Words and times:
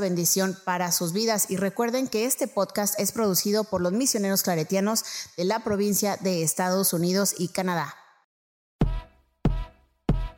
bendición 0.00 0.56
para 0.64 0.92
sus 0.92 1.12
vidas. 1.12 1.50
Y 1.50 1.56
recuerden 1.56 2.08
que 2.08 2.24
este 2.24 2.48
podcast 2.48 2.98
es 2.98 3.12
producido 3.12 3.64
por 3.64 3.80
los 3.80 3.92
misioneros 3.92 4.42
claretianos 4.42 5.04
de 5.36 5.44
la 5.44 5.64
provincia 5.64 6.16
de 6.20 6.42
Estados 6.42 6.92
Unidos 6.92 7.34
y 7.38 7.48
Canadá. 7.48 7.94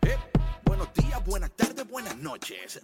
Eh, 0.03 0.17
buenos 0.65 0.89
días, 0.95 1.25
buenas 1.25 1.51
tardes, 1.57 1.89
buenas 1.89 2.17
noches. 2.17 2.81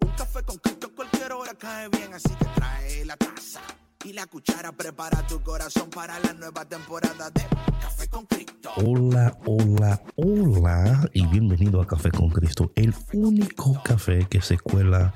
Un 0.00 0.10
café 0.16 0.42
con 0.42 0.58
Cristo 0.58 0.74
cualquier 0.94 1.32
hora 1.32 1.54
cae 1.54 1.88
bien, 1.88 2.12
así 2.14 2.30
que 2.30 2.44
trae 2.54 3.04
la 3.04 3.16
taza 3.16 3.60
y 4.04 4.12
la 4.12 4.26
cuchara. 4.26 4.72
Prepara 4.72 5.26
tu 5.26 5.42
corazón 5.42 5.90
para 5.90 6.18
la 6.20 6.32
nueva 6.32 6.64
temporada 6.64 7.30
de 7.30 7.42
Café 7.80 8.08
con 8.08 8.26
Cristo. 8.26 8.70
Hola, 8.76 9.36
hola, 9.46 10.02
hola 10.16 11.08
y 11.12 11.26
bienvenido 11.26 11.80
a 11.80 11.86
Café 11.86 12.10
con 12.10 12.28
Cristo, 12.28 12.72
el 12.74 12.94
único 13.12 13.82
café 13.82 14.26
que 14.28 14.40
se 14.40 14.58
cuela 14.58 15.12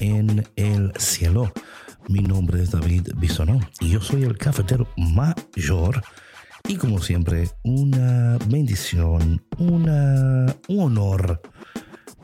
en 0.00 0.46
el 0.56 0.92
cielo. 0.98 1.52
Mi 2.08 2.20
nombre 2.20 2.62
es 2.62 2.70
David 2.70 3.08
Bisonó 3.16 3.60
y 3.80 3.90
yo 3.90 4.00
soy 4.00 4.22
el 4.22 4.38
cafetero 4.38 4.88
mayor. 4.96 6.02
Y 6.68 6.76
como 6.76 7.00
siempre, 7.00 7.48
una 7.62 8.38
bendición, 8.46 9.44
una, 9.58 10.54
un 10.68 10.78
honor 10.78 11.40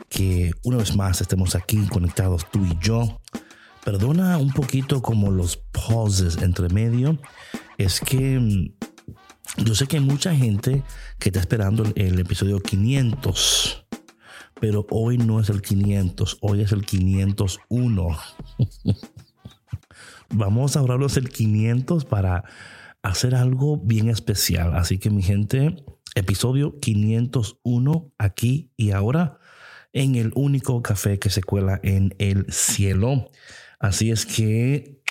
que 0.09 0.53
una 0.65 0.79
vez 0.79 0.95
más 0.97 1.21
estemos 1.21 1.55
aquí 1.55 1.87
conectados 1.89 2.51
tú 2.51 2.65
y 2.65 2.77
yo. 2.81 3.21
Perdona 3.85 4.39
un 4.39 4.53
poquito 4.53 5.03
como 5.03 5.31
los 5.31 5.57
pauses 5.57 6.39
entre 6.39 6.69
medio. 6.69 7.19
Es 7.79 8.01
que 8.01 8.39
mm, 8.39 9.65
yo 9.65 9.75
sé 9.75 9.87
que 9.87 9.97
hay 9.97 10.05
mucha 10.05 10.35
gente 10.35 10.83
que 11.19 11.29
está 11.29 11.41
esperando 11.41 11.85
el 11.97 12.19
episodio 12.19 12.61
500 12.61 13.82
pero 14.63 14.87
hoy 14.91 15.19
no 15.19 15.41
es 15.41 15.49
el 15.49 15.61
500, 15.61 16.39
hoy 16.41 16.61
es 16.61 16.71
el 16.71 16.87
501. 16.87 18.09
Vamos 20.31 20.77
a 20.77 20.79
hablarlos 20.79 21.17
el 21.17 21.31
500 21.31 22.05
para 22.05 22.45
hacer 23.03 23.35
algo 23.35 23.79
bien 23.79 24.09
especial. 24.09 24.77
Así 24.77 24.99
que 24.99 25.11
mi 25.11 25.21
gente, 25.21 25.85
episodio 26.15 26.79
501 26.79 28.13
aquí 28.19 28.71
y 28.77 28.93
ahora 28.93 29.41
en 29.93 30.15
el 30.15 30.31
único 30.37 30.81
café 30.81 31.19
que 31.19 31.31
se 31.31 31.43
cuela 31.43 31.81
en 31.83 32.15
el 32.19 32.47
cielo. 32.53 33.33
Así 33.81 34.13
es 34.13 34.27
que 34.27 35.02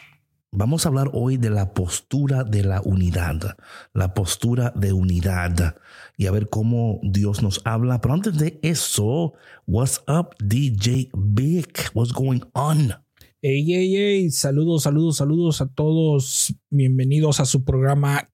vamos 0.52 0.86
a 0.86 0.90
hablar 0.90 1.10
hoy 1.14 1.38
de 1.38 1.50
la 1.50 1.74
postura 1.74 2.44
de 2.44 2.64
la 2.64 2.82
unidad, 2.82 3.58
la 3.94 4.14
postura 4.14 4.74
de 4.76 4.92
unidad 4.92 5.76
y 6.18 6.26
a 6.28 6.32
ver 6.32 6.50
cómo 6.50 7.00
Dios 7.04 7.42
nos 7.42 7.62
habla. 7.64 8.02
Pero 8.02 8.14
antes 8.14 8.38
de 8.38 8.60
eso, 8.62 9.34
what's 9.66 10.04
up, 10.08 10.36
DJ 10.40 11.10
Big? 11.16 11.70
What's 11.94 12.12
going 12.14 12.42
on? 12.54 12.94
Hey, 13.42 13.64
hey, 13.66 13.92
hey, 13.96 14.30
saludos, 14.30 14.84
saludos, 14.84 15.18
saludos 15.18 15.62
a 15.62 15.68
todos. 15.68 16.54
Bienvenidos 16.70 17.40
a 17.40 17.46
su 17.46 17.64
programa 17.64 18.30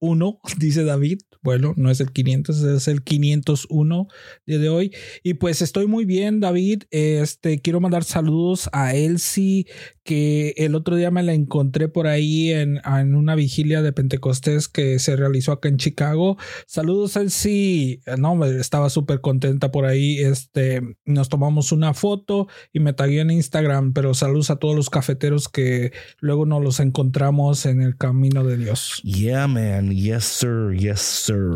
501, 0.00 0.40
dice 0.58 0.84
David. 0.84 1.20
Bueno, 1.42 1.74
no 1.76 1.90
es 1.90 2.00
el 2.00 2.10
500, 2.10 2.62
es 2.62 2.88
el 2.88 3.02
501 3.02 4.08
día 4.46 4.58
de 4.58 4.68
hoy. 4.70 4.92
Y 5.22 5.34
pues 5.34 5.60
estoy 5.60 5.86
muy 5.86 6.06
bien, 6.06 6.40
David. 6.40 6.84
Este, 6.90 7.60
quiero 7.60 7.80
mandar 7.80 8.02
saludos 8.04 8.70
a 8.72 8.94
Elsie, 8.94 9.66
que 10.04 10.54
el 10.56 10.74
otro 10.74 10.96
día 10.96 11.10
me 11.10 11.22
la 11.22 11.34
encontré 11.34 11.88
por 11.88 12.06
ahí 12.06 12.50
en, 12.50 12.80
en 12.86 13.14
una 13.14 13.34
vigilia 13.34 13.82
de 13.82 13.92
Pentecostés 13.92 14.68
que 14.68 14.98
se 14.98 15.16
realizó 15.16 15.52
acá 15.52 15.68
en 15.68 15.76
Chicago. 15.76 16.38
Saludos, 16.66 17.16
Elsie. 17.16 18.00
No, 18.16 18.42
estaba 18.46 18.88
súper 18.88 19.20
contenta 19.20 19.70
por 19.70 19.84
ahí. 19.84 20.20
Este, 20.20 20.80
nos 21.04 21.28
tomamos 21.28 21.72
una 21.72 21.92
foto 21.92 22.48
y 22.72 22.80
me 22.80 22.94
tagué 22.94 23.20
en 23.20 23.30
Instagram, 23.30 23.92
pero 23.92 24.14
saludos 24.14 24.48
a 24.48 24.56
todos 24.56 24.74
los 24.74 24.88
cafeteros 24.88 25.50
que 25.50 25.92
luego 26.20 26.46
nos 26.46 26.62
los 26.62 26.80
encontramos 26.80 27.66
en 27.66 27.82
el 27.82 27.98
camino 27.98 28.44
de 28.44 28.56
Dios. 28.56 29.02
Yeah, 29.04 29.46
man. 29.46 29.83
Yes, 29.90 30.24
sir. 30.24 30.74
Yes, 30.76 31.00
sir. 31.00 31.50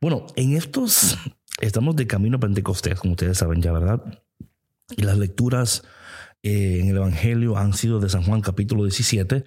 Bueno, 0.00 0.26
en 0.36 0.56
estos 0.56 1.18
estamos 1.60 1.96
de 1.96 2.06
camino 2.06 2.36
a 2.36 2.40
Pentecostés, 2.40 2.98
como 2.98 3.12
ustedes 3.12 3.38
saben 3.38 3.60
ya, 3.60 3.72
¿verdad? 3.72 4.02
Y 4.96 5.02
las 5.02 5.18
lecturas 5.18 5.82
eh, 6.42 6.78
en 6.80 6.88
el 6.88 6.96
Evangelio 6.96 7.56
han 7.56 7.72
sido 7.72 7.98
de 7.98 8.08
San 8.08 8.22
Juan 8.22 8.40
capítulo 8.40 8.84
17. 8.84 9.44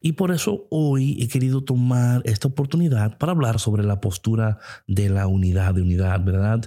Y 0.00 0.12
por 0.12 0.30
eso 0.30 0.66
hoy 0.70 1.16
he 1.22 1.28
querido 1.28 1.64
tomar 1.64 2.20
esta 2.26 2.48
oportunidad 2.48 3.16
para 3.16 3.32
hablar 3.32 3.58
sobre 3.58 3.82
la 3.82 4.00
postura 4.02 4.58
de 4.86 5.08
la 5.08 5.26
unidad, 5.26 5.74
de 5.74 5.82
unidad, 5.82 6.22
¿verdad? 6.22 6.60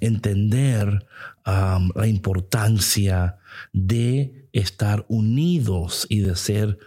entender 0.00 1.06
la 1.44 2.06
importancia 2.06 3.36
de 3.72 4.48
estar 4.52 5.04
unidos 5.08 6.06
y 6.08 6.20
de 6.20 6.34
ser 6.34 6.78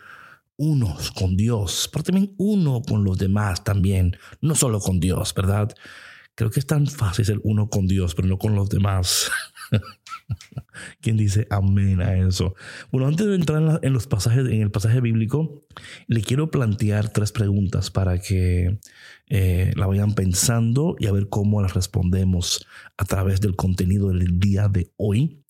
unos 0.57 1.11
con 1.11 1.37
Dios, 1.37 1.89
pero 1.91 2.03
también 2.03 2.33
uno 2.37 2.81
con 2.81 3.03
los 3.03 3.17
demás 3.17 3.63
también, 3.63 4.17
no 4.41 4.55
solo 4.55 4.79
con 4.79 4.99
Dios, 4.99 5.33
¿verdad? 5.33 5.73
Creo 6.35 6.51
que 6.51 6.59
es 6.59 6.67
tan 6.67 6.85
fácil 6.85 7.25
ser 7.25 7.39
uno 7.43 7.69
con 7.69 7.87
Dios, 7.87 8.13
pero 8.13 8.27
no 8.27 8.37
con 8.37 8.53
los 8.53 8.69
demás. 8.69 9.31
¿Quién 11.01 11.17
dice 11.17 11.47
amén 11.49 12.01
a 12.01 12.15
eso? 12.15 12.53
Bueno, 12.91 13.07
antes 13.07 13.25
de 13.25 13.35
entrar 13.35 13.79
en, 13.81 13.93
los 13.93 14.07
pasajes, 14.07 14.45
en 14.45 14.61
el 14.61 14.71
pasaje 14.71 15.01
bíblico, 15.01 15.65
le 16.07 16.21
quiero 16.21 16.51
plantear 16.51 17.11
tres 17.11 17.31
preguntas 17.31 17.89
para 17.89 18.19
que 18.19 18.79
eh, 19.29 19.71
la 19.75 19.87
vayan 19.87 20.13
pensando 20.13 20.95
y 20.99 21.07
a 21.07 21.11
ver 21.11 21.29
cómo 21.29 21.61
las 21.61 21.73
respondemos 21.73 22.67
a 22.97 23.05
través 23.05 23.41
del 23.41 23.55
contenido 23.55 24.09
del 24.09 24.39
día 24.39 24.67
de 24.67 24.91
hoy. 24.97 25.43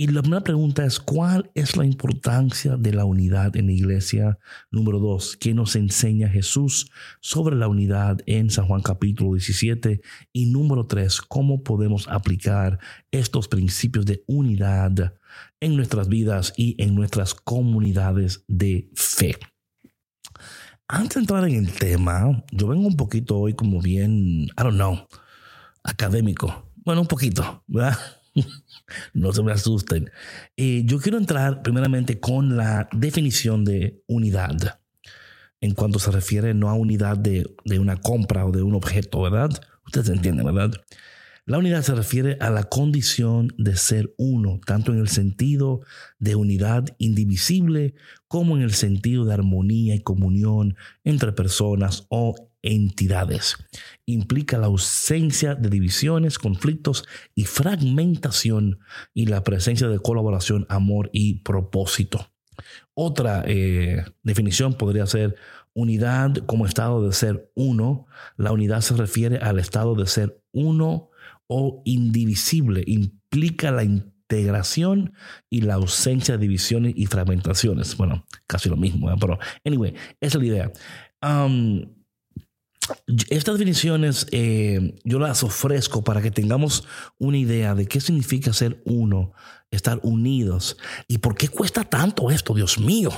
Y 0.00 0.06
la 0.06 0.22
primera 0.22 0.44
pregunta 0.44 0.84
es, 0.84 1.00
¿cuál 1.00 1.50
es 1.56 1.76
la 1.76 1.84
importancia 1.84 2.76
de 2.76 2.92
la 2.92 3.04
unidad 3.04 3.56
en 3.56 3.66
la 3.66 3.72
iglesia? 3.72 4.38
Número 4.70 5.00
dos, 5.00 5.36
¿qué 5.36 5.54
nos 5.54 5.74
enseña 5.74 6.28
Jesús 6.28 6.88
sobre 7.20 7.56
la 7.56 7.66
unidad 7.66 8.20
en 8.26 8.48
San 8.48 8.68
Juan 8.68 8.80
capítulo 8.80 9.32
17? 9.32 10.00
Y 10.32 10.46
número 10.52 10.86
tres, 10.86 11.20
¿cómo 11.20 11.64
podemos 11.64 12.06
aplicar 12.06 12.78
estos 13.10 13.48
principios 13.48 14.06
de 14.06 14.22
unidad 14.28 15.16
en 15.58 15.74
nuestras 15.74 16.08
vidas 16.08 16.52
y 16.56 16.80
en 16.80 16.94
nuestras 16.94 17.34
comunidades 17.34 18.44
de 18.46 18.88
fe? 18.94 19.36
Antes 20.86 21.14
de 21.14 21.20
entrar 21.22 21.48
en 21.48 21.56
el 21.56 21.72
tema, 21.72 22.44
yo 22.52 22.68
vengo 22.68 22.86
un 22.86 22.96
poquito 22.96 23.36
hoy 23.36 23.54
como 23.54 23.82
bien, 23.82 24.44
I 24.44 24.52
don't 24.58 24.76
know, 24.76 25.08
académico. 25.82 26.70
Bueno, 26.84 27.00
un 27.00 27.08
poquito, 27.08 27.64
¿verdad? 27.66 27.98
no 29.14 29.32
se 29.32 29.42
me 29.42 29.52
asusten. 29.52 30.10
Eh, 30.56 30.82
yo 30.84 30.98
quiero 30.98 31.18
entrar 31.18 31.62
primeramente 31.62 32.20
con 32.20 32.56
la 32.56 32.88
definición 32.92 33.64
de 33.64 34.02
unidad, 34.06 34.80
en 35.60 35.74
cuanto 35.74 35.98
se 35.98 36.10
refiere 36.10 36.54
no 36.54 36.68
a 36.68 36.74
unidad 36.74 37.16
de, 37.16 37.54
de 37.64 37.78
una 37.78 37.96
compra 37.96 38.46
o 38.46 38.52
de 38.52 38.62
un 38.62 38.74
objeto, 38.74 39.22
¿verdad? 39.22 39.50
Ustedes 39.86 40.08
entienden, 40.10 40.46
¿verdad? 40.46 40.72
La 41.48 41.56
unidad 41.56 41.80
se 41.80 41.94
refiere 41.94 42.36
a 42.40 42.50
la 42.50 42.64
condición 42.64 43.54
de 43.56 43.74
ser 43.74 44.14
uno, 44.18 44.60
tanto 44.66 44.92
en 44.92 44.98
el 44.98 45.08
sentido 45.08 45.80
de 46.18 46.34
unidad 46.34 46.94
indivisible 46.98 47.94
como 48.26 48.54
en 48.54 48.62
el 48.62 48.74
sentido 48.74 49.24
de 49.24 49.32
armonía 49.32 49.94
y 49.94 50.00
comunión 50.00 50.76
entre 51.04 51.32
personas 51.32 52.04
o 52.10 52.47
entidades. 52.62 53.56
Implica 54.06 54.58
la 54.58 54.66
ausencia 54.66 55.54
de 55.54 55.70
divisiones, 55.70 56.38
conflictos 56.38 57.04
y 57.34 57.44
fragmentación 57.44 58.80
y 59.14 59.26
la 59.26 59.44
presencia 59.44 59.88
de 59.88 59.98
colaboración, 59.98 60.66
amor 60.68 61.10
y 61.12 61.40
propósito. 61.40 62.30
Otra 62.94 63.44
eh, 63.46 64.04
definición 64.22 64.74
podría 64.74 65.06
ser 65.06 65.36
unidad 65.74 66.34
como 66.46 66.66
estado 66.66 67.06
de 67.06 67.12
ser 67.12 67.50
uno. 67.54 68.06
La 68.36 68.52
unidad 68.52 68.80
se 68.80 68.96
refiere 68.96 69.38
al 69.38 69.58
estado 69.58 69.94
de 69.94 70.06
ser 70.06 70.42
uno 70.52 71.10
o 71.46 71.82
indivisible. 71.84 72.82
Implica 72.86 73.70
la 73.70 73.84
integración 73.84 75.12
y 75.48 75.60
la 75.62 75.74
ausencia 75.74 76.36
de 76.36 76.42
divisiones 76.42 76.94
y 76.96 77.06
fragmentaciones. 77.06 77.96
Bueno, 77.96 78.24
casi 78.46 78.68
lo 78.68 78.76
mismo, 78.76 79.08
pero 79.20 79.38
anyway, 79.64 79.94
esa 80.20 80.38
es 80.38 80.42
la 80.42 80.46
idea. 80.46 80.72
Estas 83.30 83.54
definiciones 83.54 84.26
eh, 84.32 84.96
yo 85.04 85.18
las 85.18 85.42
ofrezco 85.42 86.02
para 86.02 86.22
que 86.22 86.30
tengamos 86.30 86.86
una 87.18 87.38
idea 87.38 87.74
de 87.74 87.86
qué 87.86 88.00
significa 88.00 88.52
ser 88.52 88.82
uno, 88.84 89.32
estar 89.70 90.00
unidos 90.02 90.76
y 91.06 91.18
por 91.18 91.36
qué 91.36 91.48
cuesta 91.48 91.84
tanto 91.84 92.30
esto, 92.30 92.54
Dios 92.54 92.78
mío. 92.78 93.10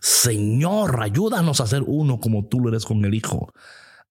Señor, 0.00 1.02
ayúdanos 1.02 1.60
a 1.60 1.66
ser 1.66 1.82
uno 1.86 2.20
como 2.20 2.46
tú 2.46 2.60
lo 2.60 2.68
eres 2.68 2.84
con 2.84 3.04
el 3.04 3.14
Hijo. 3.14 3.52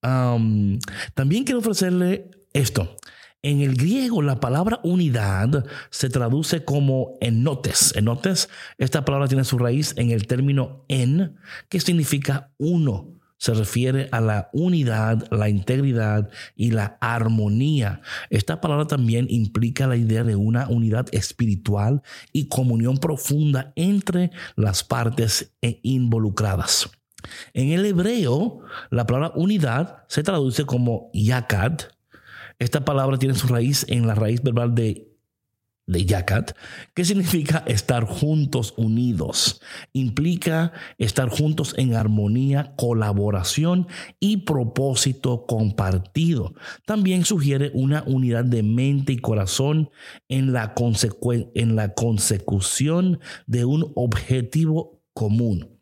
también 0.01 1.43
quiero 1.43 1.59
ofrecerle 1.59 2.31
esto. 2.53 2.97
En 3.45 3.59
el 3.59 3.75
griego, 3.75 4.21
la 4.21 4.39
palabra 4.39 4.79
unidad 4.83 5.65
se 5.89 6.09
traduce 6.09 6.63
como 6.63 7.17
enotes. 7.19 7.93
Enotes, 7.95 8.49
esta 8.77 9.03
palabra 9.03 9.27
tiene 9.27 9.43
su 9.43 9.57
raíz 9.57 9.93
en 9.97 10.11
el 10.11 10.27
término 10.27 10.85
en, 10.87 11.35
que 11.67 11.81
significa 11.81 12.53
uno. 12.57 13.19
Se 13.43 13.53
refiere 13.53 14.07
a 14.13 14.21
la 14.21 14.49
unidad, 14.53 15.27
la 15.29 15.49
integridad 15.49 16.29
y 16.55 16.71
la 16.71 16.97
armonía. 17.01 17.99
Esta 18.29 18.61
palabra 18.61 18.87
también 18.87 19.27
implica 19.29 19.85
la 19.85 19.97
idea 19.97 20.23
de 20.23 20.37
una 20.37 20.69
unidad 20.69 21.07
espiritual 21.11 22.03
y 22.31 22.47
comunión 22.47 22.99
profunda 22.99 23.73
entre 23.75 24.31
las 24.55 24.85
partes 24.85 25.51
e 25.61 25.81
involucradas. 25.83 26.89
En 27.53 27.73
el 27.73 27.85
hebreo, 27.85 28.61
la 28.89 29.05
palabra 29.05 29.33
unidad 29.35 30.05
se 30.07 30.23
traduce 30.23 30.63
como 30.63 31.09
yakad, 31.13 31.79
esta 32.59 32.85
palabra 32.85 33.17
tiene 33.17 33.35
su 33.35 33.47
raíz 33.47 33.85
en 33.89 34.07
la 34.07 34.15
raíz 34.15 34.41
verbal 34.41 34.73
de 34.73 35.12
de 35.85 36.05
yakat, 36.05 36.55
que 36.93 37.05
significa 37.05 37.63
estar 37.67 38.05
juntos, 38.05 38.73
unidos. 38.77 39.61
Implica 39.91 40.71
estar 40.97 41.29
juntos 41.29 41.75
en 41.77 41.95
armonía, 41.95 42.73
colaboración 42.77 43.87
y 44.19 44.37
propósito 44.37 45.45
compartido. 45.45 46.53
También 46.85 47.25
sugiere 47.25 47.71
una 47.73 48.03
unidad 48.05 48.45
de 48.45 48.63
mente 48.63 49.13
y 49.13 49.17
corazón 49.17 49.89
en 50.29 50.53
la, 50.53 50.73
en 51.53 51.75
la 51.75 51.93
consecución 51.93 53.19
de 53.45 53.65
un 53.65 53.91
objetivo 53.95 55.01
común. 55.13 55.72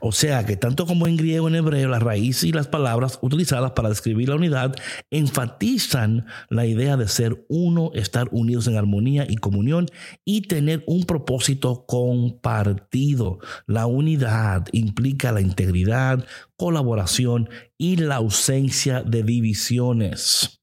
O 0.00 0.12
sea 0.12 0.46
que 0.46 0.56
tanto 0.56 0.86
como 0.86 1.06
en 1.06 1.16
griego 1.16 1.48
en 1.48 1.54
hebreo, 1.54 1.88
la 1.88 1.98
raíz 1.98 2.42
y 2.42 2.52
las 2.52 2.68
palabras 2.68 3.18
utilizadas 3.20 3.72
para 3.72 3.90
describir 3.90 4.30
la 4.30 4.36
unidad 4.36 4.74
enfatizan 5.10 6.26
la 6.48 6.66
idea 6.66 6.96
de 6.96 7.06
ser 7.06 7.44
uno, 7.48 7.90
estar 7.94 8.28
unidos 8.32 8.66
en 8.66 8.76
armonía 8.76 9.26
y 9.28 9.36
comunión 9.36 9.86
y 10.24 10.42
tener 10.42 10.82
un 10.86 11.04
propósito 11.04 11.84
compartido. 11.86 13.38
La 13.66 13.86
unidad 13.86 14.66
implica 14.72 15.32
la 15.32 15.42
integridad, 15.42 16.24
colaboración 16.56 17.50
y 17.76 17.96
la 17.96 18.16
ausencia 18.16 19.02
de 19.02 19.22
divisiones. 19.22 20.60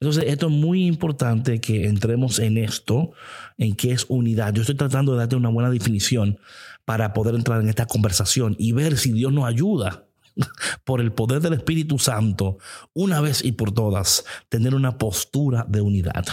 Entonces, 0.00 0.24
esto 0.28 0.46
es 0.46 0.52
muy 0.52 0.86
importante 0.86 1.60
que 1.60 1.86
entremos 1.86 2.38
en 2.38 2.56
esto, 2.56 3.12
en 3.58 3.76
qué 3.76 3.92
es 3.92 4.06
unidad. 4.08 4.54
Yo 4.54 4.62
estoy 4.62 4.76
tratando 4.76 5.12
de 5.12 5.18
darte 5.18 5.36
una 5.36 5.50
buena 5.50 5.68
definición 5.68 6.38
para 6.90 7.12
poder 7.12 7.36
entrar 7.36 7.60
en 7.60 7.68
esta 7.68 7.86
conversación 7.86 8.56
y 8.58 8.72
ver 8.72 8.98
si 8.98 9.12
Dios 9.12 9.32
nos 9.32 9.44
ayuda 9.44 10.08
por 10.84 11.00
el 11.00 11.12
poder 11.12 11.40
del 11.40 11.52
Espíritu 11.52 12.00
Santo, 12.00 12.58
una 12.94 13.20
vez 13.20 13.44
y 13.44 13.52
por 13.52 13.70
todas, 13.70 14.24
tener 14.48 14.74
una 14.74 14.98
postura 14.98 15.64
de 15.68 15.82
unidad. 15.82 16.24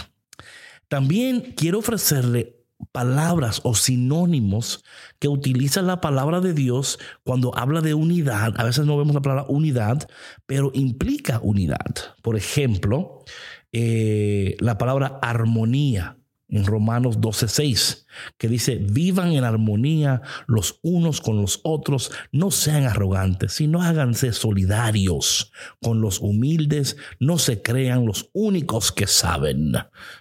También 0.88 1.54
quiero 1.56 1.78
ofrecerle 1.78 2.56
palabras 2.90 3.60
o 3.62 3.76
sinónimos 3.76 4.82
que 5.20 5.28
utiliza 5.28 5.80
la 5.80 6.00
palabra 6.00 6.40
de 6.40 6.54
Dios 6.54 6.98
cuando 7.22 7.56
habla 7.56 7.80
de 7.80 7.94
unidad. 7.94 8.54
A 8.56 8.64
veces 8.64 8.84
no 8.84 8.98
vemos 8.98 9.14
la 9.14 9.22
palabra 9.22 9.46
unidad, 9.48 10.08
pero 10.44 10.72
implica 10.74 11.38
unidad. 11.40 12.16
Por 12.20 12.34
ejemplo, 12.34 13.22
eh, 13.70 14.56
la 14.58 14.76
palabra 14.76 15.20
armonía 15.22 16.17
en 16.48 16.64
Romanos 16.64 17.20
12:6, 17.20 18.06
que 18.38 18.48
dice, 18.48 18.76
vivan 18.76 19.32
en 19.32 19.44
armonía 19.44 20.22
los 20.46 20.80
unos 20.82 21.20
con 21.20 21.40
los 21.40 21.60
otros, 21.62 22.10
no 22.32 22.50
sean 22.50 22.84
arrogantes, 22.84 23.52
sino 23.52 23.82
háganse 23.82 24.32
solidarios 24.32 25.52
con 25.82 26.00
los 26.00 26.20
humildes, 26.20 26.96
no 27.20 27.38
se 27.38 27.62
crean 27.62 28.06
los 28.06 28.30
únicos 28.32 28.92
que 28.92 29.06
saben. 29.06 29.72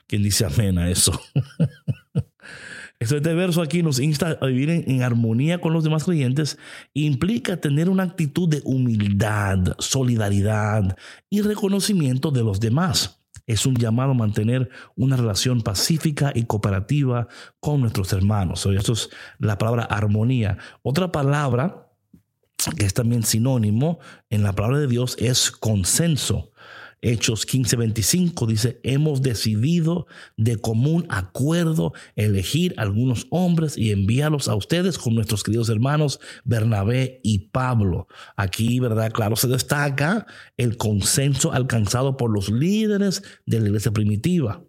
¿Quién 0.08 0.24
dice 0.24 0.46
amén 0.46 0.78
a 0.78 0.90
eso? 0.90 1.20
Este 3.00 3.20
verso 3.20 3.62
aquí 3.62 3.84
nos 3.84 4.00
insta 4.00 4.40
a 4.42 4.48
vivir 4.48 4.72
en, 4.72 4.90
en, 4.90 5.04
armonía 5.04 5.62
con 5.62 5.72
los 5.72 5.84
demás 5.84 6.04
creyentes 6.04 6.58
implica 6.96 7.58
tener 7.58 7.90
una 7.90 8.02
actitud 8.02 8.50
de 8.50 8.64
humildad, 8.66 9.76
solidaridad 9.78 10.98
y 11.30 11.42
reconocimiento 11.42 12.32
de 12.32 12.42
los 12.42 12.60
demás 12.60 13.17
es 13.48 13.66
un 13.66 13.76
llamado 13.76 14.12
a 14.12 14.14
mantener 14.14 14.70
una 14.96 15.16
relación 15.16 15.62
pacífica 15.62 16.32
y 16.36 16.44
cooperativa 16.44 17.28
con 17.60 17.82
nuestros 17.82 18.14
hermanos. 18.14 18.66
Esto 18.66 18.94
es 18.94 19.10
la 19.40 19.58
palabra 19.58 19.84
armonía. 19.84 20.58
Otra 20.84 21.12
palabra 21.12 21.88
que 22.78 22.86
es 22.86 22.94
también 22.94 23.24
sinónimo 23.24 24.00
en 24.30 24.44
la 24.44 24.54
palabra 24.54 24.80
de 24.80 24.88
Dios 24.88 25.16
es 25.20 25.52
consenso. 25.52 26.52
Hechos 27.02 27.46
15:25 27.46 28.48
dice, 28.48 28.80
hemos 28.84 29.22
decidido 29.22 30.08
de 30.36 30.58
común 30.58 31.06
acuerdo 31.10 31.94
elegir 32.16 32.74
algunos 32.78 33.28
hombres 33.30 33.78
y 33.78 33.92
enviarlos 33.92 34.48
a 34.48 34.56
ustedes 34.56 34.98
con 34.98 35.14
nuestros 35.14 35.44
queridos 35.44 35.70
hermanos 35.70 36.20
Bernabé 36.44 37.20
y 37.24 37.50
Pablo. 37.50 38.08
Aquí, 38.36 38.80
¿verdad? 38.80 39.12
Claro, 39.12 39.36
se 39.36 39.48
destaca 39.48 40.26
el 40.58 40.78
consenso 40.78 41.54
alcanzado 41.54 42.18
por 42.18 42.32
los 42.32 42.50
líderes 42.50 43.22
de 43.46 43.60
la 43.60 43.68
iglesia 43.68 43.92
primitiva. 43.92 44.64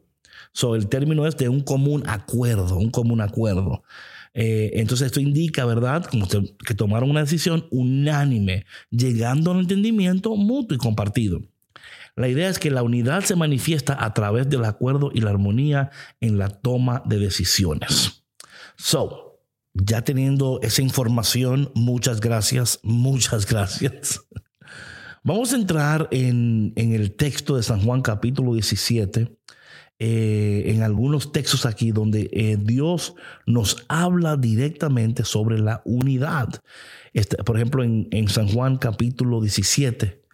So, 0.52 0.74
el 0.74 0.88
término 0.88 1.26
es 1.26 1.36
de 1.36 1.48
un 1.48 1.60
común 1.60 2.02
acuerdo, 2.06 2.76
un 2.76 2.90
común 2.90 3.20
acuerdo. 3.20 3.82
Eh, 4.34 4.72
entonces 4.74 5.06
esto 5.06 5.20
indica, 5.20 5.64
¿verdad? 5.64 6.04
Como 6.04 6.28
que 6.28 6.74
tomaron 6.74 7.10
una 7.10 7.20
decisión 7.20 7.66
unánime, 7.70 8.66
llegando 8.90 9.50
a 9.50 9.54
un 9.54 9.60
entendimiento 9.60 10.36
mutuo 10.36 10.76
y 10.76 10.78
compartido. 10.78 11.40
La 12.18 12.26
idea 12.26 12.48
es 12.48 12.58
que 12.58 12.72
la 12.72 12.82
unidad 12.82 13.22
se 13.22 13.36
manifiesta 13.36 13.96
a 14.04 14.12
través 14.12 14.48
del 14.48 14.64
acuerdo 14.64 15.12
y 15.14 15.20
la 15.20 15.30
armonía 15.30 15.90
en 16.20 16.36
la 16.36 16.48
toma 16.48 17.04
de 17.06 17.20
decisiones. 17.20 18.24
So, 18.76 19.40
ya 19.72 20.02
teniendo 20.02 20.58
esa 20.62 20.82
información, 20.82 21.70
muchas 21.76 22.20
gracias, 22.20 22.80
muchas 22.82 23.46
gracias. 23.46 24.20
Vamos 25.22 25.52
a 25.52 25.56
entrar 25.56 26.08
en, 26.10 26.72
el 26.74 27.14
texto 27.14 27.54
de 27.54 27.62
San 27.62 27.82
Juan 27.82 28.02
capítulo 28.02 28.52
17. 28.54 29.38
Eh, 30.00 30.62
en 30.66 30.82
algunos 30.82 31.30
textos 31.30 31.66
aquí 31.66 31.92
donde 31.92 32.30
eh, 32.32 32.56
Dios 32.60 33.14
nos 33.46 33.84
habla 33.88 34.36
directamente 34.36 35.24
sobre 35.24 35.60
la 35.60 35.82
unidad. 35.84 36.48
Este, 37.12 37.36
por 37.44 37.56
ejemplo, 37.56 37.84
en, 37.84 38.08
en 38.10 38.26
San 38.26 38.48
Juan 38.48 38.76
capítulo 38.76 39.40
17, 39.40 40.27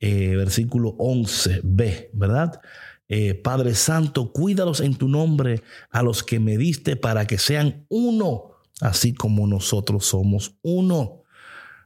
eh, 0.00 0.36
versículo 0.36 0.96
11b, 0.96 2.10
¿verdad? 2.12 2.60
Eh, 3.08 3.34
Padre 3.34 3.74
Santo, 3.74 4.32
cuídalos 4.32 4.80
en 4.80 4.94
tu 4.94 5.08
nombre 5.08 5.62
a 5.90 6.02
los 6.02 6.22
que 6.22 6.40
me 6.40 6.58
diste 6.58 6.96
para 6.96 7.26
que 7.26 7.38
sean 7.38 7.86
uno, 7.88 8.52
así 8.80 9.14
como 9.14 9.46
nosotros 9.46 10.04
somos 10.06 10.56
uno. 10.62 11.22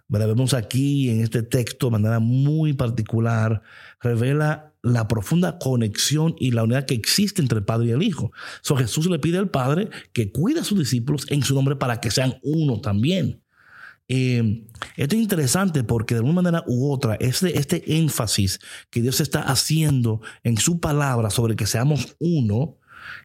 Vemos 0.09 0.53
aquí 0.53 1.09
en 1.09 1.23
este 1.23 1.43
texto 1.43 1.87
de 1.87 1.93
manera 1.93 2.19
muy 2.19 2.75
particular, 2.75 3.63
revela 4.01 4.75
la 4.83 5.09
profunda 5.09 5.59
conexión 5.59 6.35
y 6.39 6.51
la 6.51 6.65
unidad 6.65 6.85
que 6.85 6.95
existe 6.95 7.41
entre 7.41 7.59
el 7.59 7.65
Padre 7.65 7.89
y 7.89 7.91
el 7.93 8.03
Hijo. 8.03 8.33
So, 8.61 8.77
Jesús 8.77 9.07
le 9.07 9.19
pide 9.19 9.39
al 9.39 9.49
Padre 9.49 9.89
que 10.13 10.31
cuide 10.31 10.61
a 10.61 10.65
sus 10.65 10.79
discípulos 10.79 11.25
en 11.31 11.43
su 11.43 11.55
nombre 11.55 11.77
para 11.77 12.01
que 12.01 12.11
sean 12.11 12.35
uno 12.43 12.81
también. 12.81 13.42
Eh, 14.09 14.69
esto 14.97 15.15
es 15.15 15.23
interesante 15.23 15.85
porque 15.85 16.15
de 16.15 16.19
alguna 16.19 16.43
manera 16.43 16.65
u 16.67 16.91
otra, 16.93 17.15
este, 17.15 17.59
este 17.59 17.97
énfasis 17.97 18.59
que 18.91 19.01
Dios 19.01 19.21
está 19.21 19.41
haciendo 19.43 20.21
en 20.43 20.59
su 20.59 20.81
palabra 20.81 21.31
sobre 21.31 21.57
que 21.57 21.67
seamos 21.67 22.17
uno, 22.19 22.79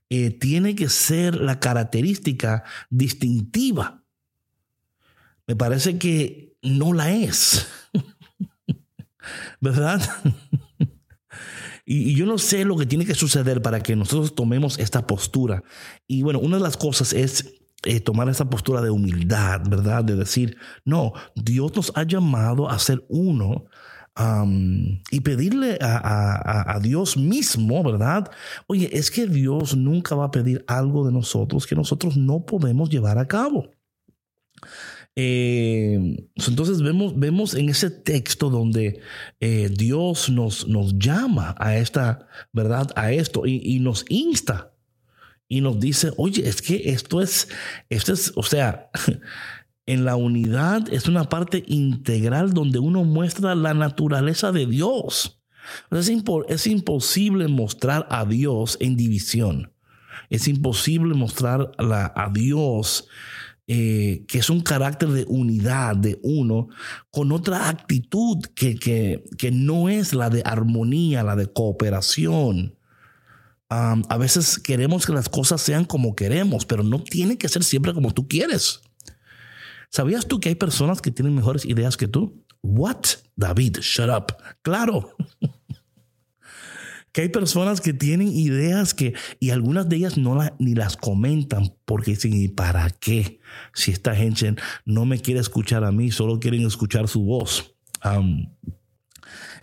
eh, 0.09 0.31
tiene 0.31 0.75
que 0.75 0.89
ser 0.89 1.35
la 1.35 1.59
característica 1.59 2.63
distintiva. 2.89 4.03
Me 5.45 5.55
parece 5.55 5.97
que 5.97 6.57
no 6.61 6.93
la 6.93 7.11
es. 7.11 7.67
¿Verdad? 9.61 10.01
y, 11.85 12.15
yo 12.15 12.25
no 12.25 12.37
sé 12.37 12.65
lo 12.65 12.77
que 12.77 12.85
tiene 12.85 13.05
que 13.05 13.15
suceder 13.15 13.61
para 13.61 13.81
que 13.81 13.95
nosotros 13.95 14.35
tomemos 14.35 14.79
esta 14.79 15.07
postura. 15.07 15.63
Y 16.07 16.21
bueno, 16.21 16.39
una 16.39 16.57
de 16.57 16.63
las 16.63 16.77
cosas 16.77 17.13
es 17.13 17.53
eh, 17.83 17.99
tomar 17.99 18.29
esa 18.29 18.49
postura 18.49 18.81
de 18.81 18.89
humildad, 18.89 19.61
¿verdad? 19.69 20.03
De 20.03 20.15
decir, 20.15 20.57
no, 20.83 21.13
Dios 21.35 21.75
nos 21.75 21.91
ha 21.95 22.03
llamado 22.03 22.69
a 22.69 22.79
ser 22.79 23.05
uno. 23.09 23.65
y 25.11 25.19
pedirle 25.21 25.77
a, 25.79 26.79
Dios 26.81 27.17
mismo, 27.17 27.83
¿verdad? 27.83 28.31
Oye, 28.65 28.89
es 28.91 29.11
que 29.11 29.27
Dios 29.27 29.75
nunca 29.75 30.15
va 30.15 30.25
a 30.25 30.31
pedir 30.31 30.65
algo 30.67 31.05
de 31.05 31.11
nosotros 31.11 31.67
que 31.67 31.75
nosotros 31.75 32.17
no 32.17 32.43
podemos 32.43 32.89
llevar 32.89 33.19
a 33.19 33.27
cabo. 33.27 33.69
Eh, 35.19 36.15
entonces 36.35 36.79
vemos, 36.83 37.17
vemos 37.17 37.55
en 37.55 37.69
ese 37.69 37.89
texto 37.89 38.51
donde 38.51 39.01
eh, 39.39 39.67
Dios 39.75 40.29
nos, 40.29 40.67
nos 40.67 40.95
llama 40.99 41.55
a 41.57 41.75
esta, 41.75 42.27
¿verdad? 42.53 42.91
A 42.95 43.11
esto 43.11 43.47
y, 43.47 43.79
nos 43.79 44.05
insta 44.09 44.76
y 45.47 45.61
nos 45.61 45.79
dice, 45.79 46.11
oye, 46.17 46.47
es 46.47 46.61
que 46.61 46.89
esto 46.91 47.21
es, 47.21 47.47
esto 47.89 48.13
es, 48.13 48.33
o 48.35 48.43
sea, 48.43 48.89
en 49.85 50.05
la 50.05 50.15
unidad 50.15 50.91
es 50.93 51.07
una 51.07 51.29
parte 51.29 51.63
integral 51.67 52.53
donde 52.53 52.79
uno 52.79 53.03
muestra 53.03 53.55
la 53.55 53.73
naturaleza 53.73 54.51
de 54.51 54.65
Dios. 54.65 55.41
Es, 55.91 56.67
imposible 56.67 57.47
mostrar 57.47 58.07
a 58.09 58.25
Dios 58.25 58.77
en 58.79 58.95
división. 58.95 59.73
Es 60.29 60.47
imposible 60.47 61.13
mostrar 61.13 61.71
a 61.77 62.29
Dios 62.33 63.07
eh, 63.69 64.23
que 64.29 64.37
es 64.37 64.49
un 64.49 64.61
carácter 64.61 65.09
de 65.09 65.25
unidad, 65.27 65.97
de 65.97 66.17
uno, 66.23 66.69
con 67.11 67.33
otra 67.33 67.67
actitud 67.67 68.37
que, 68.55 68.75
que, 68.75 69.51
no 69.51 69.89
es 69.89 70.13
la 70.13 70.29
de 70.29 70.41
armonía, 70.45 71.21
la 71.21 71.35
de 71.35 71.51
cooperación. 71.51 72.76
A 73.69 74.17
veces 74.17 74.59
queremos 74.59 75.05
que 75.05 75.13
las 75.13 75.29
cosas 75.29 75.61
sean 75.61 75.85
como 75.85 76.15
queremos, 76.15 76.65
pero 76.65 76.83
no 76.83 77.03
tiene 77.03 77.37
que 77.37 77.49
ser 77.49 77.63
siempre 77.63 77.93
como 77.93 78.13
tú 78.13 78.27
quieres. 78.27 78.81
¿Sabías 79.89 80.27
tú 80.27 80.39
que 80.39 80.49
hay 80.49 80.55
personas 80.55 81.01
que 81.01 81.11
tienen 81.11 81.35
mejores 81.35 81.65
ideas 81.65 81.97
que 81.97 82.07
tú? 82.07 82.43
What? 82.61 83.03
David, 83.35 83.77
shut 83.79 84.09
up. 84.09 84.35
Claro. 84.61 85.15
que 87.11 87.21
hay 87.21 87.29
personas 87.29 87.81
que 87.81 87.93
tienen 87.93 88.27
ideas 88.27 88.93
que, 88.93 89.13
y 89.39 89.49
algunas 89.51 89.89
de 89.89 89.95
ellas 89.95 90.17
no 90.17 90.37
ni 90.59 90.75
las 90.75 90.97
comentan 90.97 91.73
porque 91.85 92.11
dicen, 92.11 92.33
¿y 92.33 92.47
para 92.47 92.89
qué? 92.89 93.39
Si 93.73 93.91
esta 93.91 94.15
gente 94.15 94.55
no 94.85 95.05
me 95.05 95.19
quiere 95.19 95.39
escuchar 95.39 95.83
a 95.83 95.91
mí, 95.91 96.11
solo 96.11 96.39
quieren 96.39 96.65
escuchar 96.65 97.07
su 97.07 97.23
voz. 97.23 97.75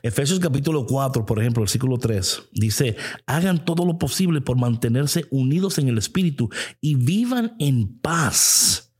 Efesios 0.04 0.38
capítulo 0.38 0.84
4, 0.84 1.24
por 1.24 1.40
ejemplo, 1.40 1.62
versículo 1.62 1.96
3, 1.96 2.50
dice, 2.52 2.94
hagan 3.24 3.64
todo 3.64 3.86
lo 3.86 3.96
posible 3.96 4.42
por 4.42 4.58
mantenerse 4.58 5.24
unidos 5.30 5.78
en 5.78 5.88
el 5.88 5.96
Espíritu 5.96 6.50
y 6.82 6.96
vivan 6.96 7.56
en 7.58 8.00
paz 8.00 8.94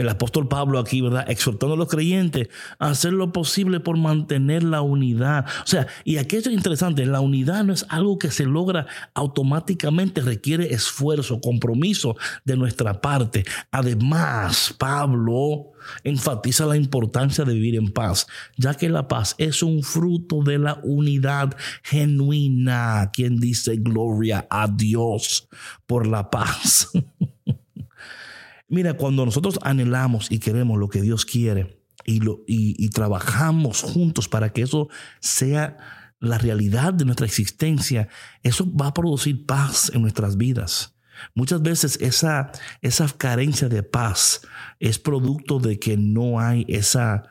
el 0.00 0.08
apóstol 0.08 0.48
Pablo 0.48 0.78
aquí, 0.78 1.02
¿verdad? 1.02 1.30
Exhortando 1.30 1.74
a 1.74 1.78
los 1.78 1.88
creyentes 1.88 2.48
a 2.78 2.88
hacer 2.88 3.12
lo 3.12 3.32
posible 3.32 3.80
por 3.80 3.96
mantener 3.96 4.62
la 4.62 4.80
unidad. 4.82 5.46
O 5.62 5.66
sea, 5.66 5.86
y 6.04 6.16
aquí 6.16 6.36
es 6.36 6.46
interesante, 6.46 7.04
la 7.06 7.20
unidad 7.20 7.64
no 7.64 7.72
es 7.72 7.86
algo 7.88 8.18
que 8.18 8.30
se 8.30 8.44
logra 8.44 8.86
automáticamente, 9.14 10.22
requiere 10.22 10.72
esfuerzo, 10.72 11.40
compromiso 11.40 12.16
de 12.44 12.56
nuestra 12.56 13.00
parte. 13.00 13.44
Además, 13.70 14.74
Pablo 14.78 15.72
enfatiza 16.04 16.66
la 16.66 16.76
importancia 16.76 17.44
de 17.44 17.54
vivir 17.54 17.76
en 17.76 17.92
paz, 17.92 18.26
ya 18.56 18.74
que 18.74 18.88
la 18.88 19.08
paz 19.08 19.34
es 19.38 19.62
un 19.62 19.82
fruto 19.82 20.42
de 20.42 20.58
la 20.58 20.80
unidad 20.82 21.56
genuina. 21.82 23.10
Quien 23.12 23.38
dice 23.38 23.76
gloria 23.76 24.46
a 24.50 24.68
Dios 24.68 25.48
por 25.86 26.06
la 26.06 26.30
paz. 26.30 26.90
Mira, 28.68 28.94
cuando 28.94 29.24
nosotros 29.26 29.58
anhelamos 29.62 30.30
y 30.30 30.38
queremos 30.38 30.78
lo 30.78 30.88
que 30.88 31.02
Dios 31.02 31.26
quiere 31.26 31.82
y, 32.04 32.20
lo, 32.20 32.44
y, 32.46 32.88
trabajamos 32.90 33.82
juntos 33.82 34.28
para 34.28 34.52
que 34.52 34.62
eso 34.62 34.88
sea 35.18 35.76
la 36.20 36.38
realidad 36.38 36.94
de 36.94 37.04
nuestra 37.04 37.26
existencia, 37.26 38.08
eso 38.42 38.70
va 38.72 38.88
a 38.88 38.94
producir 38.94 39.44
paz 39.44 39.90
en 39.92 40.02
nuestras 40.02 40.36
vidas. 40.36 40.94
Muchas 41.34 41.62
veces 41.62 41.98
esa, 42.00 42.52
esa 42.82 43.08
carencia 43.16 43.68
de 43.68 43.82
paz 43.82 44.42
es 44.78 44.98
producto 44.98 45.58
de 45.58 45.78
que 45.78 45.96
no 45.96 46.40
hay 46.40 46.64
esa, 46.68 47.24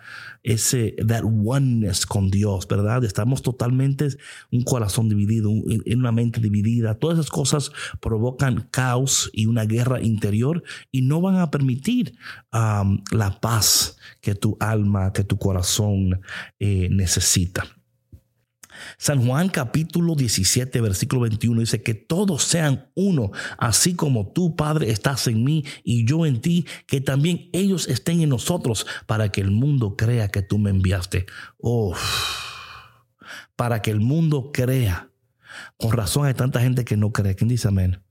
ese, 0.43 0.95
that 1.07 1.23
oneness 1.23 2.05
con 2.05 2.29
Dios, 2.29 2.67
¿verdad? 2.67 3.03
Estamos 3.03 3.41
totalmente 3.41 4.07
un 4.51 4.63
corazón 4.63 5.09
dividido, 5.09 5.49
en 5.49 5.99
una 5.99 6.11
mente 6.11 6.39
dividida. 6.39 6.95
Todas 6.95 7.19
esas 7.19 7.31
cosas 7.31 7.71
provocan 7.99 8.67
caos 8.71 9.29
y 9.33 9.47
una 9.47 9.65
guerra 9.65 10.01
interior 10.01 10.63
y 10.91 11.01
no 11.01 11.21
van 11.21 11.37
a 11.37 11.51
permitir 11.51 12.17
um, 12.53 13.01
la 13.11 13.39
paz 13.39 13.97
que 14.21 14.35
tu 14.35 14.57
alma, 14.59 15.11
que 15.13 15.23
tu 15.23 15.37
corazón 15.37 16.21
eh, 16.59 16.87
necesita. 16.91 17.78
San 18.97 19.25
Juan 19.25 19.49
capítulo 19.49 20.15
17, 20.15 20.81
versículo 20.81 21.21
21 21.21 21.61
dice 21.61 21.81
que 21.81 21.93
todos 21.93 22.43
sean 22.43 22.89
uno, 22.95 23.31
así 23.57 23.95
como 23.95 24.31
tú, 24.31 24.55
Padre, 24.55 24.91
estás 24.91 25.27
en 25.27 25.43
mí 25.43 25.65
y 25.83 26.05
yo 26.05 26.25
en 26.25 26.41
ti, 26.41 26.65
que 26.87 27.01
también 27.01 27.49
ellos 27.53 27.87
estén 27.87 28.21
en 28.21 28.29
nosotros, 28.29 28.85
para 29.05 29.31
que 29.31 29.41
el 29.41 29.51
mundo 29.51 29.95
crea 29.95 30.29
que 30.29 30.41
tú 30.41 30.57
me 30.57 30.69
enviaste. 30.69 31.25
Oh, 31.59 31.95
para 33.55 33.81
que 33.81 33.91
el 33.91 33.99
mundo 33.99 34.51
crea. 34.53 35.09
Con 35.77 35.91
razón 35.91 36.25
hay 36.25 36.33
tanta 36.33 36.61
gente 36.61 36.85
que 36.85 36.97
no 36.97 37.11
cree. 37.11 37.35
¿Quién 37.35 37.49
dice 37.49 37.67
amén? 37.67 38.01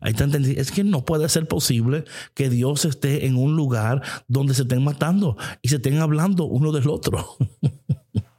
Es 0.00 0.72
que 0.72 0.82
no 0.82 1.04
puede 1.04 1.28
ser 1.28 1.46
posible 1.46 2.04
que 2.34 2.48
Dios 2.48 2.86
esté 2.86 3.26
en 3.26 3.36
un 3.36 3.54
lugar 3.54 4.02
donde 4.28 4.54
se 4.54 4.62
estén 4.62 4.82
matando 4.82 5.36
y 5.60 5.68
se 5.68 5.76
estén 5.76 5.98
hablando 5.98 6.44
uno 6.44 6.72
del 6.72 6.88
otro. 6.88 7.36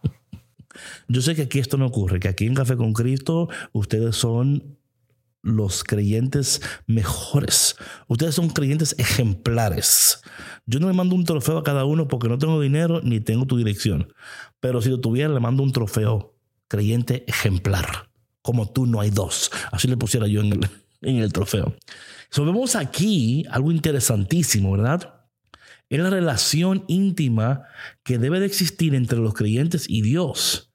Yo 1.12 1.22
sé 1.22 1.36
que 1.36 1.41
aquí 1.41 1.60
esto 1.60 1.75
no 1.75 1.88
ocurre, 1.88 2.22
que 2.22 2.30
aquí 2.30 2.46
en 2.46 2.56
Café 2.56 2.77
con 2.77 2.94
Cristo 2.94 3.50
ustedes 3.74 4.15
son 4.15 4.77
los 5.41 5.84
creyentes 5.84 6.62
mejores. 6.88 7.75
Ustedes 8.08 8.36
son 8.36 8.50
creyentes 8.50 8.96
ejemplares. 8.98 10.22
Yo 10.65 10.80
no 10.80 10.88
le 10.88 10.94
mando 10.94 11.15
un 11.15 11.25
trofeo 11.25 11.58
a 11.58 11.63
cada 11.63 11.84
uno 11.84 12.08
porque 12.08 12.30
no 12.30 12.38
tengo 12.38 12.62
dinero 12.62 13.01
ni 13.03 13.20
tengo 13.20 13.46
tu 13.46 13.58
dirección. 13.58 14.13
Pero 14.62 14.82
si 14.82 14.89
lo 14.89 15.01
tuviera, 15.01 15.34
le 15.34 15.41
mando 15.41 15.63
un 15.63 15.74
trofeo 15.74 16.38
creyente 16.70 17.25
ejemplar. 17.27 18.10
Como 18.41 18.72
tú 18.72 18.86
no 18.86 19.01
hay 19.01 19.10
dos. 19.10 19.51
Así 19.74 19.89
le 19.89 19.98
pusiera 19.98 20.27
yo 20.27 20.39
en 20.39 20.53
el, 20.53 20.70
en 21.01 21.18
el 21.18 21.34
trofeo. 21.34 21.75
So, 22.30 22.46
vemos 22.46 22.77
aquí 22.77 23.44
algo 23.50 23.74
interesantísimo, 23.74 24.72
¿verdad? 24.72 25.25
Es 25.89 26.00
la 26.00 26.10
relación 26.10 26.86
íntima 26.88 27.63
que 28.03 28.18
debe 28.18 28.39
de 28.39 28.46
existir 28.46 28.96
entre 28.96 29.20
los 29.20 29.34
creyentes 29.34 29.89
y 29.89 30.03
Dios. 30.03 30.71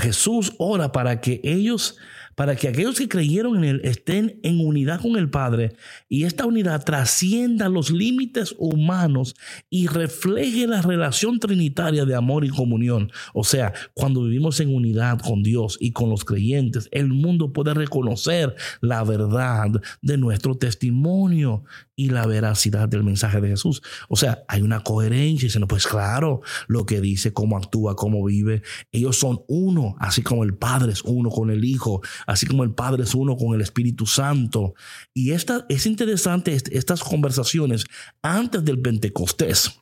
Jesús 0.00 0.52
ora 0.58 0.92
para 0.92 1.20
que 1.20 1.40
ellos, 1.44 1.96
para 2.34 2.56
que 2.56 2.68
aquellos 2.68 2.98
que 2.98 3.08
creyeron 3.08 3.58
en 3.58 3.64
Él 3.64 3.80
estén 3.84 4.40
en 4.42 4.64
unidad 4.64 5.00
con 5.00 5.16
el 5.16 5.30
Padre 5.30 5.74
y 6.08 6.24
esta 6.24 6.46
unidad 6.46 6.84
trascienda 6.84 7.68
los 7.68 7.90
límites 7.90 8.54
humanos 8.58 9.34
y 9.70 9.86
refleje 9.86 10.66
la 10.66 10.82
relación 10.82 11.38
trinitaria 11.38 12.04
de 12.04 12.14
amor 12.14 12.44
y 12.44 12.48
comunión. 12.48 13.10
O 13.34 13.44
sea, 13.44 13.72
cuando 13.94 14.24
vivimos 14.24 14.60
en 14.60 14.74
unidad 14.74 15.20
con 15.20 15.42
Dios 15.42 15.78
y 15.80 15.92
con 15.92 16.10
los 16.10 16.24
creyentes, 16.24 16.88
el 16.92 17.08
mundo 17.08 17.52
puede 17.52 17.74
reconocer 17.74 18.54
la 18.80 19.04
verdad 19.04 19.70
de 20.00 20.16
nuestro 20.16 20.56
testimonio 20.56 21.64
y 21.94 22.08
la 22.08 22.26
veracidad 22.26 22.88
del 22.88 23.04
mensaje 23.04 23.40
de 23.40 23.48
Jesús. 23.48 23.82
O 24.08 24.16
sea, 24.16 24.44
hay 24.48 24.62
una 24.62 24.80
coherencia 24.80 25.48
y 25.48 25.64
pues 25.66 25.86
claro, 25.86 26.40
lo 26.66 26.86
que 26.86 27.00
dice, 27.00 27.32
cómo 27.32 27.56
actúa, 27.56 27.96
cómo 27.96 28.24
vive. 28.24 28.62
Ellos 28.90 29.18
son 29.18 29.42
uno, 29.46 29.94
así 29.98 30.22
como 30.22 30.44
el 30.44 30.54
Padre 30.54 30.92
es 30.92 31.02
uno 31.02 31.30
con 31.30 31.50
el 31.50 31.64
Hijo, 31.64 32.02
así 32.32 32.46
como 32.46 32.64
el 32.64 32.72
Padre 32.72 33.04
es 33.04 33.14
uno 33.14 33.36
con 33.36 33.54
el 33.54 33.60
Espíritu 33.60 34.06
Santo. 34.06 34.74
Y 35.12 35.32
esta, 35.32 35.66
es 35.68 35.86
interesante 35.86 36.56
estas 36.70 37.02
conversaciones 37.02 37.84
antes 38.22 38.64
del 38.64 38.80
Pentecostés. 38.80 39.78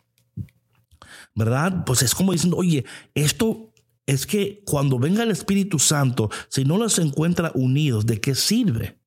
¿Verdad? 1.35 1.85
Pues 1.87 2.03
es 2.03 2.15
como 2.15 2.33
diciendo, 2.33 2.57
oye, 2.57 2.85
esto 3.15 3.73
es 4.07 4.27
que 4.27 4.63
cuando 4.67 4.99
venga 4.99 5.23
el 5.23 5.31
Espíritu 5.31 5.79
Santo, 5.79 6.29
si 6.49 6.65
no 6.65 6.77
los 6.77 6.99
encuentra 6.99 7.53
unidos, 7.55 8.05
¿de 8.07 8.21
qué 8.21 8.35
sirve? 8.35 8.99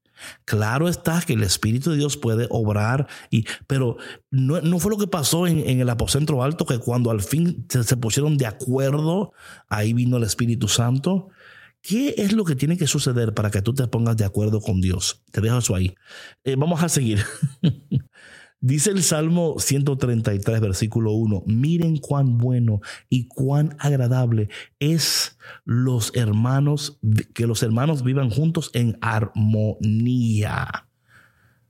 Claro 0.45 0.87
está 0.87 1.21
que 1.21 1.33
el 1.33 1.43
Espíritu 1.43 1.91
de 1.91 1.97
Dios 1.97 2.15
puede 2.15 2.47
obrar, 2.49 3.07
y, 3.29 3.45
pero 3.67 3.97
no, 4.31 4.79
fue 4.79 4.91
lo 4.91 4.97
que 4.97 5.07
pasó 5.07 5.47
en, 5.47 5.81
el 5.81 5.89
aposento 5.89 6.41
alto, 6.41 6.65
que 6.65 6.79
cuando 6.79 7.11
al 7.11 7.21
fin 7.21 7.67
se, 7.69 7.97
pusieron 7.97 8.37
de 8.37 8.45
acuerdo, 8.45 9.33
ahí 9.67 9.91
vino 9.91 10.15
el 10.15 10.23
Espíritu 10.23 10.69
Santo. 10.69 11.29
¿Qué 11.83 12.15
es 12.17 12.31
lo 12.31 12.45
que 12.45 12.55
tiene 12.55 12.77
que 12.77 12.87
suceder 12.87 13.33
para 13.33 13.51
que 13.51 13.61
tú 13.61 13.73
te 13.73 13.85
pongas 13.87 14.15
de 14.15 14.23
acuerdo 14.23 14.61
con 14.61 14.79
Dios? 14.79 15.21
Te 15.31 15.41
dejo 15.41 15.57
eso 15.57 15.75
ahí. 15.75 15.93
Eh, 16.45 16.55
vamos 16.55 16.81
a 16.81 16.87
seguir. 16.87 17.19
Dice 18.61 18.91
el 18.91 19.03
Salmo 19.03 19.55
133, 19.59 20.61
versículo 20.61 21.11
1, 21.11 21.43
miren 21.45 21.97
cuán 21.97 22.37
bueno 22.37 22.79
y 23.09 23.27
cuán 23.27 23.75
agradable 23.79 24.47
es 24.79 25.37
los 25.65 26.13
hermanos, 26.15 27.01
que 27.33 27.45
los 27.45 27.61
hermanos 27.61 28.05
vivan 28.05 28.29
juntos 28.29 28.71
en 28.73 28.97
armonía. 29.01 30.87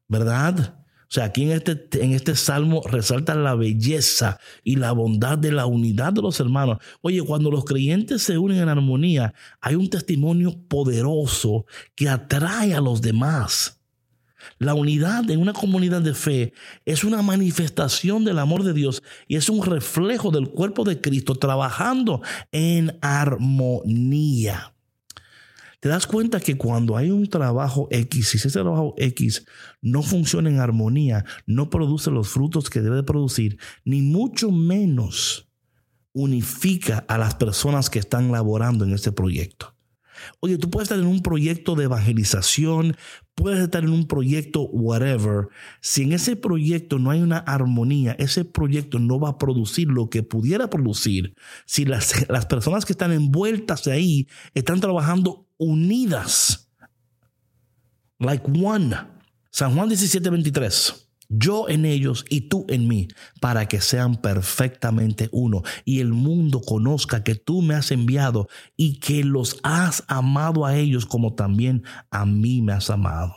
¿Verdad? 0.07 0.82
O 1.13 1.15
sea, 1.15 1.25
aquí 1.25 1.43
en 1.43 1.51
este, 1.51 2.03
en 2.03 2.13
este 2.13 2.35
salmo 2.35 2.81
resalta 2.89 3.35
la 3.35 3.53
belleza 3.53 4.39
y 4.63 4.77
la 4.77 4.93
bondad 4.93 5.37
de 5.37 5.51
la 5.51 5.67
unidad 5.67 6.11
de 6.11 6.23
los 6.23 6.39
hermanos. 6.39 6.79
Oye, 7.01 7.21
cuando 7.21 7.51
los 7.51 7.65
creyentes 7.65 8.23
se 8.23 8.39
unen 8.39 8.57
en 8.57 8.69
armonía, 8.69 9.35
hay 9.61 9.75
un 9.75 9.91
testimonio 9.91 10.57
poderoso 10.67 11.67
que 11.93 12.09
atrae 12.09 12.73
a 12.73 12.81
los 12.81 12.99
demás. 13.03 13.79
La 14.57 14.73
unidad 14.73 15.29
en 15.29 15.39
una 15.39 15.53
comunidad 15.53 16.01
de 16.01 16.15
fe 16.15 16.53
es 16.83 17.03
una 17.03 17.21
manifestación 17.21 18.25
del 18.25 18.39
amor 18.39 18.63
de 18.63 18.73
Dios 18.73 19.03
y 19.27 19.35
es 19.35 19.49
un 19.49 19.63
reflejo 19.63 20.31
del 20.31 20.49
cuerpo 20.49 20.83
de 20.83 20.99
Cristo 20.99 21.35
trabajando 21.35 22.23
en 22.51 22.97
armonía. 23.03 24.72
Te 25.83 25.89
das 25.89 26.07
cuenta 26.07 26.39
que 26.39 26.55
cuando 26.55 26.95
hay 26.95 27.11
un 27.11 27.27
trabajo 27.27 27.89
X, 27.91 28.29
si 28.29 28.37
ese 28.37 28.49
trabajo 28.49 28.95
X 28.97 29.45
no 29.81 30.01
funciona 30.01 30.49
en 30.49 30.61
armonía, 30.61 31.25
no 31.45 31.69
produce 31.69 32.09
los 32.09 32.29
frutos 32.29 32.69
que 32.69 32.79
debe 32.79 33.03
producir, 33.03 33.57
ni 33.83 34.01
mucho 34.01 34.49
menos 34.49 35.51
unifica 36.13 37.03
a 37.09 37.17
las 37.17 37.35
personas 37.35 37.89
que 37.89 37.99
están 37.99 38.31
laborando 38.31 38.85
en 38.85 38.93
este 38.93 39.11
proyecto. 39.11 39.72
Oye, 40.39 40.57
tú 40.57 40.69
puedes 40.69 40.87
estar 40.87 40.99
en 40.99 41.07
un 41.07 41.21
proyecto 41.21 41.75
de 41.75 41.85
evangelización, 41.85 42.95
puedes 43.35 43.59
estar 43.59 43.83
en 43.83 43.89
un 43.89 44.07
proyecto 44.07 44.61
whatever. 44.63 45.47
Si 45.81 46.03
en 46.03 46.13
ese 46.13 46.35
proyecto 46.35 46.99
no 46.99 47.11
hay 47.11 47.21
una 47.21 47.37
armonía, 47.37 48.13
ese 48.19 48.45
proyecto 48.45 48.99
no 48.99 49.19
va 49.19 49.29
a 49.29 49.37
producir 49.37 49.87
lo 49.87 50.09
que 50.09 50.23
pudiera 50.23 50.69
producir 50.69 51.35
si 51.65 51.85
las, 51.85 52.29
las 52.29 52.45
personas 52.45 52.85
que 52.85 52.93
están 52.93 53.11
envueltas 53.11 53.87
ahí 53.87 54.27
están 54.53 54.79
trabajando 54.79 55.47
unidas. 55.57 56.71
Like 58.19 58.45
one. 58.63 58.95
San 59.49 59.75
Juan 59.75 59.87
17, 59.89 60.29
23 60.29 61.02
yo 61.37 61.67
en 61.69 61.85
ellos 61.85 62.25
y 62.29 62.41
tú 62.41 62.65
en 62.69 62.87
mí, 62.87 63.07
para 63.39 63.67
que 63.67 63.81
sean 63.81 64.15
perfectamente 64.15 65.29
uno 65.31 65.63
y 65.85 65.99
el 65.99 66.13
mundo 66.13 66.61
conozca 66.61 67.23
que 67.23 67.35
tú 67.35 67.61
me 67.61 67.75
has 67.75 67.91
enviado 67.91 68.47
y 68.77 68.99
que 68.99 69.23
los 69.23 69.59
has 69.63 70.03
amado 70.07 70.65
a 70.65 70.77
ellos 70.77 71.05
como 71.05 71.33
también 71.33 71.83
a 72.11 72.25
mí 72.25 72.61
me 72.61 72.73
has 72.73 72.89
amado. 72.89 73.33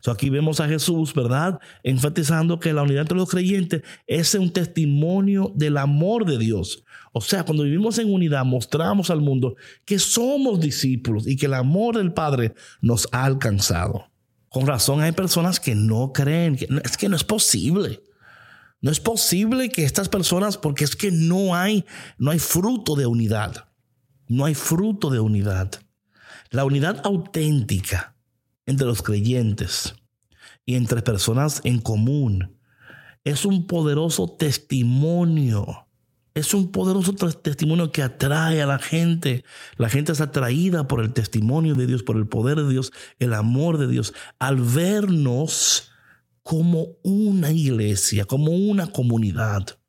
So 0.00 0.10
aquí 0.10 0.30
vemos 0.30 0.60
a 0.60 0.68
Jesús, 0.68 1.12
¿verdad? 1.12 1.58
Enfatizando 1.82 2.58
que 2.58 2.72
la 2.72 2.82
unidad 2.82 3.02
entre 3.02 3.18
los 3.18 3.28
creyentes 3.28 3.82
es 4.06 4.34
un 4.34 4.50
testimonio 4.50 5.52
del 5.54 5.76
amor 5.76 6.24
de 6.24 6.38
Dios. 6.38 6.84
O 7.12 7.20
sea, 7.20 7.44
cuando 7.44 7.64
vivimos 7.64 7.98
en 7.98 8.12
unidad, 8.12 8.44
mostramos 8.44 9.10
al 9.10 9.20
mundo 9.20 9.56
que 9.84 9.98
somos 9.98 10.60
discípulos 10.60 11.26
y 11.26 11.36
que 11.36 11.46
el 11.46 11.54
amor 11.54 11.96
del 11.96 12.12
Padre 12.12 12.54
nos 12.80 13.08
ha 13.12 13.24
alcanzado. 13.24 14.06
Con 14.50 14.66
razón 14.66 15.00
hay 15.00 15.12
personas 15.12 15.60
que 15.60 15.76
no 15.76 16.12
creen, 16.12 16.56
que 16.56 16.68
es 16.84 16.96
que 16.96 17.08
no 17.08 17.14
es 17.14 17.22
posible. 17.24 18.02
No 18.80 18.90
es 18.90 18.98
posible 18.98 19.70
que 19.70 19.84
estas 19.84 20.08
personas, 20.08 20.58
porque 20.58 20.84
es 20.84 20.96
que 20.96 21.12
no 21.12 21.54
hay, 21.54 21.84
no 22.18 22.32
hay 22.32 22.40
fruto 22.40 22.96
de 22.96 23.06
unidad. 23.06 23.68
No 24.26 24.44
hay 24.44 24.54
fruto 24.54 25.08
de 25.08 25.20
unidad. 25.20 25.70
La 26.50 26.64
unidad 26.64 27.00
auténtica 27.04 28.16
entre 28.66 28.88
los 28.88 29.02
creyentes 29.02 29.94
y 30.66 30.74
entre 30.74 31.00
personas 31.00 31.60
en 31.62 31.80
común 31.80 32.58
es 33.22 33.44
un 33.44 33.68
poderoso 33.68 34.34
testimonio 34.36 35.86
es 36.34 36.54
un 36.54 36.70
poderoso 36.70 37.12
testimonio 37.12 37.90
que 37.92 38.02
atrae 38.02 38.62
a 38.62 38.66
la 38.66 38.78
gente. 38.78 39.44
La 39.76 39.88
gente 39.88 40.12
es 40.12 40.20
atraída 40.20 40.86
por 40.86 41.00
el 41.00 41.12
testimonio 41.12 41.74
de 41.74 41.86
Dios, 41.86 42.02
por 42.02 42.16
el 42.16 42.26
poder 42.26 42.58
de 42.58 42.68
Dios, 42.68 42.92
el 43.18 43.34
amor 43.34 43.78
de 43.78 43.88
Dios, 43.88 44.14
al 44.38 44.56
vernos 44.56 45.90
como 46.42 46.96
una 47.02 47.50
iglesia, 47.50 48.24
como 48.24 48.52
una 48.52 48.86
comunidad. 48.86 49.79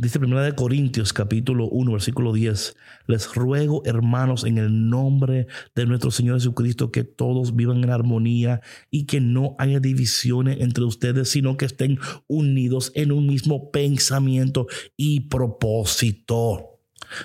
Dice 0.00 0.18
1 0.18 0.56
Corintios 0.56 1.12
capítulo 1.12 1.68
1 1.68 1.92
versículo 1.92 2.32
10, 2.32 2.74
les 3.06 3.34
ruego 3.34 3.82
hermanos 3.84 4.44
en 4.44 4.56
el 4.56 4.88
nombre 4.88 5.46
de 5.74 5.84
nuestro 5.84 6.10
Señor 6.10 6.36
Jesucristo 6.36 6.90
que 6.90 7.04
todos 7.04 7.54
vivan 7.54 7.84
en 7.84 7.90
armonía 7.90 8.62
y 8.90 9.04
que 9.04 9.20
no 9.20 9.56
haya 9.58 9.78
divisiones 9.78 10.62
entre 10.62 10.84
ustedes, 10.84 11.28
sino 11.28 11.58
que 11.58 11.66
estén 11.66 11.98
unidos 12.28 12.92
en 12.94 13.12
un 13.12 13.26
mismo 13.26 13.70
pensamiento 13.70 14.68
y 14.96 15.28
propósito. 15.28 16.69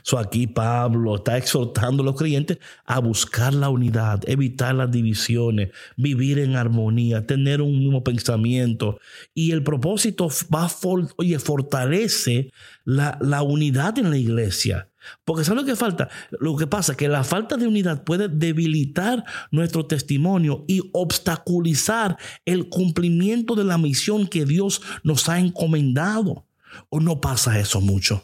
So 0.03 0.17
aquí 0.17 0.47
Pablo 0.47 1.15
está 1.15 1.37
exhortando 1.37 2.03
a 2.03 2.05
los 2.05 2.15
creyentes 2.15 2.57
a 2.85 2.99
buscar 2.99 3.53
la 3.53 3.69
unidad, 3.69 4.21
evitar 4.27 4.75
las 4.75 4.91
divisiones, 4.91 5.69
vivir 5.97 6.39
en 6.39 6.55
armonía, 6.55 7.25
tener 7.25 7.61
un 7.61 7.79
mismo 7.79 8.03
pensamiento. 8.03 8.99
Y 9.33 9.51
el 9.51 9.63
propósito 9.63 10.29
va, 10.53 10.69
oye, 11.17 11.39
fortalece 11.39 12.51
la, 12.83 13.17
la 13.21 13.41
unidad 13.41 13.97
en 13.99 14.09
la 14.09 14.17
iglesia. 14.17 14.89
Porque 15.23 15.43
¿sabes 15.43 15.61
lo 15.61 15.67
que 15.67 15.75
falta? 15.75 16.09
Lo 16.39 16.55
que 16.55 16.67
pasa 16.67 16.93
es 16.93 16.97
que 16.97 17.07
la 17.07 17.23
falta 17.23 17.57
de 17.57 17.67
unidad 17.67 18.03
puede 18.03 18.27
debilitar 18.27 19.23
nuestro 19.51 19.85
testimonio 19.85 20.65
y 20.67 20.81
obstaculizar 20.93 22.17
el 22.45 22.69
cumplimiento 22.69 23.55
de 23.55 23.65
la 23.65 23.77
misión 23.77 24.27
que 24.27 24.45
Dios 24.45 24.81
nos 25.03 25.29
ha 25.29 25.39
encomendado. 25.39 26.47
¿O 26.89 26.99
no 26.99 27.21
pasa 27.21 27.59
eso 27.59 27.81
mucho? 27.81 28.23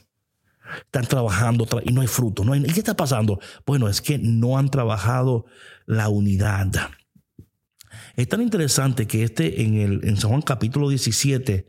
Están 0.85 1.05
trabajando 1.05 1.67
y 1.83 1.91
no 1.91 2.01
hay 2.01 2.07
fruto. 2.07 2.43
No 2.43 2.55
¿Y 2.55 2.63
qué 2.63 2.79
está 2.79 2.95
pasando? 2.95 3.39
Bueno, 3.65 3.87
es 3.87 4.01
que 4.01 4.17
no 4.17 4.57
han 4.57 4.69
trabajado 4.69 5.45
la 5.85 6.09
unidad. 6.09 6.67
Es 8.15 8.27
tan 8.27 8.41
interesante 8.41 9.07
que 9.07 9.23
este 9.23 9.63
en, 9.63 9.75
el, 9.75 10.01
en 10.03 10.17
San 10.17 10.29
Juan 10.29 10.41
capítulo 10.41 10.89
17, 10.89 11.67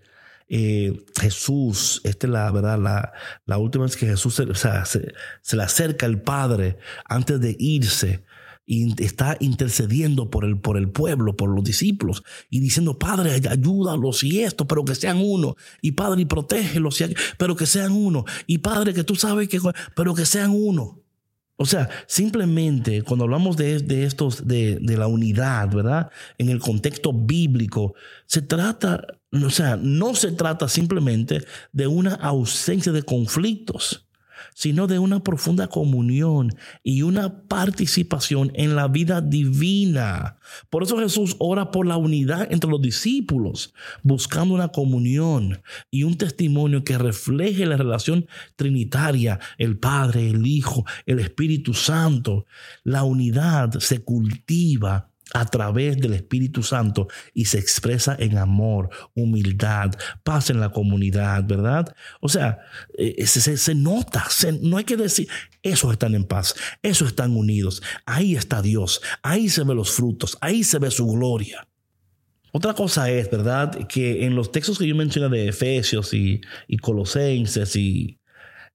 eh, 0.48 1.04
Jesús, 1.20 2.00
esta 2.04 2.26
es 2.26 2.32
la 2.32 2.50
verdad, 2.50 2.78
la, 2.78 3.12
la 3.46 3.58
última 3.58 3.84
vez 3.84 3.96
que 3.96 4.06
Jesús 4.06 4.34
se, 4.34 4.46
se 4.54 5.56
le 5.56 5.62
acerca 5.62 6.06
al 6.06 6.20
Padre 6.20 6.78
antes 7.04 7.40
de 7.40 7.56
irse 7.58 8.24
y 8.72 8.94
está 9.04 9.36
intercediendo 9.38 10.30
por 10.30 10.46
el, 10.46 10.58
por 10.58 10.78
el 10.78 10.88
pueblo, 10.88 11.36
por 11.36 11.50
los 11.50 11.62
discípulos, 11.62 12.24
y 12.48 12.60
diciendo, 12.60 12.98
Padre, 12.98 13.38
ayúdalos 13.50 14.24
y 14.24 14.40
esto, 14.40 14.66
pero 14.66 14.82
que 14.82 14.94
sean 14.94 15.18
uno, 15.20 15.56
y 15.82 15.92
Padre, 15.92 16.22
y 16.22 16.24
protégelos, 16.24 17.04
pero 17.36 17.54
que 17.54 17.66
sean 17.66 17.92
uno, 17.92 18.24
y 18.46 18.58
Padre, 18.58 18.94
que 18.94 19.04
tú 19.04 19.14
sabes 19.14 19.50
que, 19.50 19.60
pero 19.94 20.14
que 20.14 20.24
sean 20.24 20.52
uno. 20.52 21.02
O 21.56 21.66
sea, 21.66 21.90
simplemente 22.06 23.02
cuando 23.02 23.24
hablamos 23.24 23.58
de, 23.58 23.78
de 23.80 24.04
estos, 24.04 24.48
de, 24.48 24.78
de, 24.80 24.96
la 24.96 25.06
unidad, 25.06 25.68
¿verdad? 25.68 26.10
En 26.38 26.48
el 26.48 26.58
contexto 26.58 27.12
bíblico, 27.12 27.94
se 28.24 28.40
trata, 28.40 29.06
o 29.30 29.50
sea, 29.50 29.76
no 29.76 30.14
se 30.14 30.32
trata 30.32 30.66
simplemente 30.66 31.44
de 31.72 31.86
una 31.88 32.14
ausencia 32.14 32.90
de 32.90 33.02
conflictos 33.02 34.06
sino 34.54 34.86
de 34.86 34.98
una 34.98 35.22
profunda 35.22 35.68
comunión 35.68 36.54
y 36.82 37.02
una 37.02 37.42
participación 37.48 38.52
en 38.54 38.76
la 38.76 38.88
vida 38.88 39.20
divina. 39.20 40.38
Por 40.70 40.82
eso 40.82 40.98
Jesús 40.98 41.36
ora 41.38 41.70
por 41.70 41.86
la 41.86 41.96
unidad 41.96 42.50
entre 42.50 42.70
los 42.70 42.80
discípulos, 42.82 43.74
buscando 44.02 44.54
una 44.54 44.68
comunión 44.68 45.62
y 45.90 46.04
un 46.04 46.16
testimonio 46.16 46.84
que 46.84 46.98
refleje 46.98 47.66
la 47.66 47.76
relación 47.76 48.26
trinitaria, 48.56 49.38
el 49.58 49.78
Padre, 49.78 50.28
el 50.30 50.46
Hijo, 50.46 50.84
el 51.06 51.20
Espíritu 51.20 51.74
Santo. 51.74 52.46
La 52.82 53.04
unidad 53.04 53.78
se 53.78 54.02
cultiva 54.02 55.11
a 55.34 55.46
través 55.46 55.96
del 55.98 56.14
Espíritu 56.14 56.62
Santo 56.62 57.08
y 57.32 57.46
se 57.46 57.58
expresa 57.58 58.16
en 58.18 58.38
amor, 58.38 58.90
humildad, 59.14 59.90
paz 60.22 60.50
en 60.50 60.60
la 60.60 60.70
comunidad, 60.70 61.44
¿verdad? 61.44 61.94
O 62.20 62.28
sea, 62.28 62.58
eh, 62.98 63.26
se, 63.26 63.74
nota, 63.74 64.26
no 64.60 64.76
hay 64.76 64.84
que 64.84 64.96
decir, 64.96 65.28
esos 65.62 65.92
están 65.92 66.14
en 66.14 66.24
paz, 66.24 66.54
esos 66.82 67.08
están 67.08 67.36
unidos, 67.36 67.82
ahí 68.04 68.34
está 68.36 68.62
Dios, 68.62 69.00
ahí 69.22 69.48
se 69.48 69.64
ven 69.64 69.76
los 69.76 69.92
frutos, 69.92 70.36
ahí 70.40 70.64
se 70.64 70.78
ve 70.78 70.90
su 70.90 71.06
gloria. 71.06 71.66
Otra 72.54 72.74
cosa 72.74 73.10
es, 73.10 73.30
¿verdad? 73.30 73.86
Que 73.88 74.26
en 74.26 74.34
los 74.34 74.52
textos 74.52 74.78
que 74.78 74.86
yo 74.86 74.94
mencioné 74.94 75.34
de 75.34 75.48
Efesios 75.48 76.12
y, 76.12 76.42
y 76.68 76.76
Colosenses 76.76 77.74
y 77.76 78.18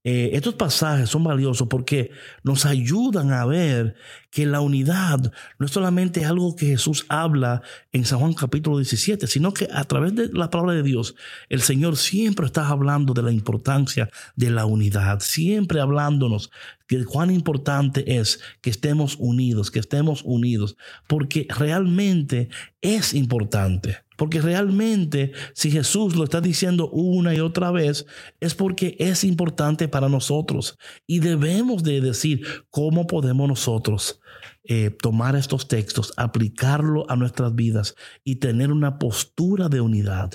eh, 0.10 0.38
estos 0.38 0.54
pasajes 0.54 1.10
son 1.10 1.26
valiosos 1.26 1.68
porque 1.68 2.12
nos 2.42 2.66
ayudan 2.66 3.34
a 3.34 3.46
ver 3.46 3.96
que 4.30 4.46
la 4.46 4.62
unidad 4.62 5.32
no 5.60 5.66
es 5.66 5.72
solamente 5.72 6.26
algo 6.26 6.56
que 6.56 6.68
Jesús 6.68 7.06
habla 7.10 7.62
en 7.92 8.06
San 8.06 8.20
Juan 8.20 8.34
capítulo 8.34 8.78
17, 8.78 9.28
sino 9.28 9.54
que 9.54 9.68
a 9.72 9.84
través 9.86 10.16
de 10.16 10.30
la 10.32 10.50
palabra 10.50 10.74
de 10.74 10.84
Dios, 10.84 11.16
el 11.50 11.62
Señor 11.62 11.98
siempre 11.98 12.46
está 12.46 12.68
hablando 12.68 13.14
de 13.14 13.24
la 13.24 13.32
importancia 13.32 14.10
de 14.36 14.50
la 14.50 14.66
unidad, 14.66 15.20
siempre 15.22 15.80
hablándonos 15.80 16.52
de 16.90 17.06
cuán 17.06 17.32
importante 17.32 18.18
es 18.18 18.40
que 18.62 18.70
estemos 18.70 19.16
unidos, 19.20 19.72
que 19.72 19.80
estemos 19.80 20.22
unidos, 20.24 20.78
porque 21.08 21.48
realmente 21.50 22.50
es 22.82 23.14
importante. 23.14 23.98
Porque 24.16 24.42
realmente 24.42 25.32
si 25.54 25.70
Jesús 25.70 26.16
lo 26.16 26.24
está 26.24 26.42
diciendo 26.42 26.90
una 26.90 27.36
y 27.36 27.40
otra 27.40 27.70
vez, 27.70 28.08
es 28.40 28.56
porque 28.56 28.96
es 29.00 29.24
importante 29.24 29.88
para 29.88 30.10
nosotros. 30.10 30.78
Y 31.06 31.20
debemos 31.20 31.84
de 31.84 32.02
decir 32.02 32.42
cómo 32.72 33.06
podemos 33.06 33.48
nosotros 33.48 34.20
eh, 34.68 34.90
tomar 34.90 35.36
estos 35.36 35.68
textos, 35.68 36.14
aplicarlo 36.18 37.10
a 37.10 37.16
nuestras 37.16 37.56
vidas 37.56 37.96
y 38.24 38.36
tener 38.36 38.72
una 38.72 39.00
postura 39.00 39.70
de 39.70 39.82
unidad. 39.82 40.32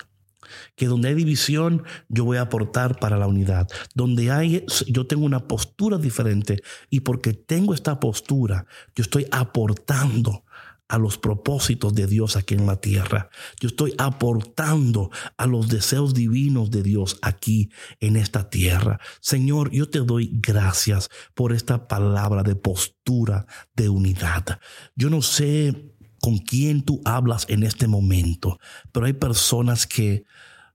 Que 0.75 0.87
donde 0.87 1.09
hay 1.09 1.14
división, 1.14 1.83
yo 2.09 2.25
voy 2.25 2.37
a 2.37 2.42
aportar 2.42 2.99
para 2.99 3.16
la 3.16 3.27
unidad. 3.27 3.68
Donde 3.95 4.31
hay, 4.31 4.64
yo 4.88 5.07
tengo 5.07 5.25
una 5.25 5.47
postura 5.47 5.99
diferente 5.99 6.62
y 6.90 7.01
porque 7.01 7.33
tengo 7.33 7.75
esta 7.75 8.01
postura, 8.01 8.66
yo 8.95 9.03
estoy 9.03 9.27
aportando 9.31 10.45
a 10.92 10.98
los 10.98 11.16
propósitos 11.16 11.94
de 11.94 12.07
Dios 12.07 12.37
aquí 12.37 12.52
en 12.52 12.66
la 12.66 12.76
tierra. 12.76 13.31
Yo 13.59 13.68
estoy 13.68 13.94
aportando 13.96 15.11
a 15.38 15.46
los 15.46 15.68
deseos 15.68 16.12
divinos 16.12 16.70
de 16.70 16.83
Dios 16.83 17.18
aquí 17.22 17.70
en 18.00 18.16
esta 18.16 18.50
tierra. 18.50 19.00
Señor, 19.22 19.70
yo 19.70 19.88
te 19.88 20.00
doy 20.00 20.28
gracias 20.35 21.09
por 21.33 21.55
esta 21.55 21.88
palabra 21.88 22.42
de 22.42 22.57
postura 22.57 23.46
de 23.74 23.88
unidad. 23.88 24.61
Yo 24.94 25.09
no 25.09 25.22
sé 25.22 25.94
con 26.20 26.37
quién 26.37 26.83
tú 26.83 27.00
hablas 27.07 27.46
en 27.48 27.62
este 27.62 27.87
momento, 27.87 28.59
pero 28.92 29.07
hay 29.07 29.14
personas 29.14 29.87
que 29.87 30.26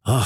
ah, 0.04 0.26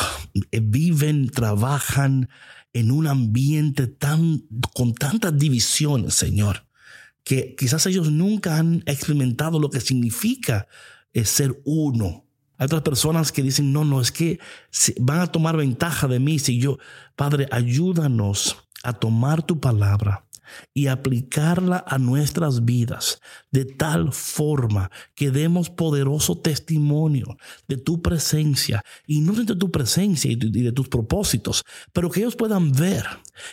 viven, 0.62 1.30
trabajan 1.30 2.30
en 2.72 2.92
un 2.92 3.08
ambiente 3.08 3.88
tan 3.88 4.48
con 4.74 4.94
tantas 4.94 5.38
divisiones, 5.38 6.14
Señor 6.14 6.71
que 7.24 7.56
quizás 7.56 7.86
ellos 7.86 8.12
nunca 8.12 8.58
han 8.58 8.84
experimentado 8.86 9.60
lo 9.60 9.70
que 9.70 9.82
significa 9.82 10.68
eh, 11.14 11.26
ser 11.26 11.62
uno. 11.66 12.26
Hay 12.58 12.66
otras 12.66 12.82
personas 12.82 13.32
que 13.32 13.42
dicen, 13.42 13.74
no, 13.74 13.86
no, 13.86 14.02
es 14.02 14.12
que 14.12 14.40
van 15.00 15.20
a 15.20 15.28
tomar 15.28 15.58
ventaja 15.58 16.08
de 16.08 16.20
mí 16.20 16.40
si 16.40 16.60
yo, 16.60 16.78
Padre, 17.16 17.48
ayúdanos 17.52 18.58
a 18.84 18.94
tomar 18.94 19.44
tu 19.44 19.60
palabra 19.60 20.26
y 20.74 20.88
aplicarla 20.88 21.84
a 21.88 21.98
nuestras 21.98 22.66
vidas 22.66 23.20
de 23.52 23.66
tal 23.66 24.14
forma 24.14 24.92
que 25.16 25.32
demos 25.32 25.70
poderoso 25.70 26.38
testimonio 26.38 27.38
de 27.68 27.78
tu 27.78 28.02
presencia 28.02 28.84
y 29.08 29.22
no 29.22 29.34
de 29.34 29.56
tu 29.56 29.72
presencia 29.72 30.32
y 30.32 30.36
de 30.36 30.72
tus 30.72 30.88
propósitos, 30.90 31.64
pero 31.94 32.10
que 32.10 32.22
ellos 32.22 32.36
puedan 32.36 32.72
ver 32.72 33.06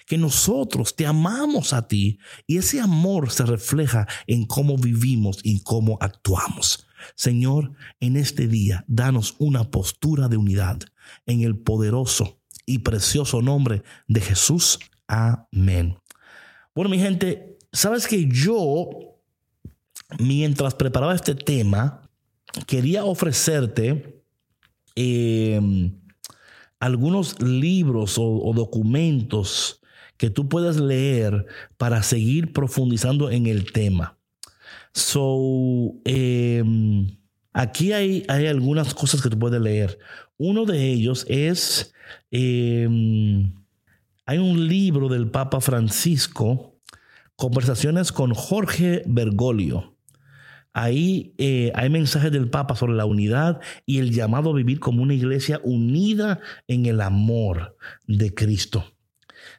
que 0.06 0.18
nosotros 0.18 0.94
te 0.94 1.06
amamos 1.06 1.72
a 1.72 1.86
ti 1.86 2.18
y 2.46 2.58
ese 2.58 2.80
amor 2.80 3.30
se 3.30 3.44
refleja 3.44 4.06
en 4.26 4.46
cómo 4.46 4.76
vivimos 4.76 5.38
y 5.42 5.62
cómo 5.62 5.98
actuamos. 6.00 6.86
Señor, 7.14 7.72
en 8.00 8.16
este 8.16 8.48
día, 8.48 8.84
danos 8.88 9.36
una 9.38 9.70
postura 9.70 10.28
de 10.28 10.36
unidad 10.36 10.80
en 11.26 11.42
el 11.42 11.56
poderoso 11.56 12.38
y 12.66 12.78
precioso 12.78 13.40
nombre 13.40 13.82
de 14.08 14.20
Jesús. 14.20 14.78
Amén. 15.06 15.96
Bueno, 16.78 16.90
mi 16.90 17.00
gente, 17.00 17.58
sabes 17.72 18.06
que 18.06 18.28
yo, 18.28 18.88
mientras 20.20 20.76
preparaba 20.76 21.12
este 21.12 21.34
tema, 21.34 22.08
quería 22.68 23.04
ofrecerte 23.04 24.22
em, 24.94 25.92
algunos 26.78 27.42
libros 27.42 28.14
o, 28.16 28.52
documentos 28.54 29.80
que 30.16 30.30
tú 30.30 30.48
puedas 30.48 30.76
leer 30.76 31.46
para 31.78 32.04
seguir 32.04 32.52
profundizando 32.52 33.28
en 33.28 33.48
el 33.48 33.72
tema. 33.72 34.16
So, 34.94 35.94
em, 36.04 37.08
aquí 37.52 37.92
hay, 37.92 38.24
hay, 38.28 38.46
algunas 38.46 38.94
cosas 38.94 39.20
que 39.20 39.30
tú 39.30 39.36
puedes 39.36 39.60
leer. 39.60 39.98
Uno 40.36 40.64
de 40.64 40.92
ellos 40.92 41.26
es 41.28 41.92
em, 42.30 43.52
hay 44.28 44.36
un 44.36 44.68
libro 44.68 45.08
del 45.08 45.30
Papa 45.30 45.58
Francisco, 45.62 46.78
Conversaciones 47.34 48.12
con 48.12 48.34
Jorge 48.34 49.02
Bergoglio. 49.06 49.96
Ahí 50.74 51.32
eh, 51.38 51.72
hay 51.74 51.88
mensajes 51.88 52.30
del 52.30 52.50
Papa 52.50 52.76
sobre 52.76 52.92
la 52.92 53.06
unidad 53.06 53.58
y 53.86 54.00
el 54.00 54.12
llamado 54.12 54.50
a 54.50 54.54
vivir 54.54 54.80
como 54.80 55.02
una 55.02 55.14
iglesia 55.14 55.62
unida 55.64 56.40
en 56.66 56.84
el 56.84 57.00
amor 57.00 57.78
de 58.06 58.34
Cristo. 58.34 58.84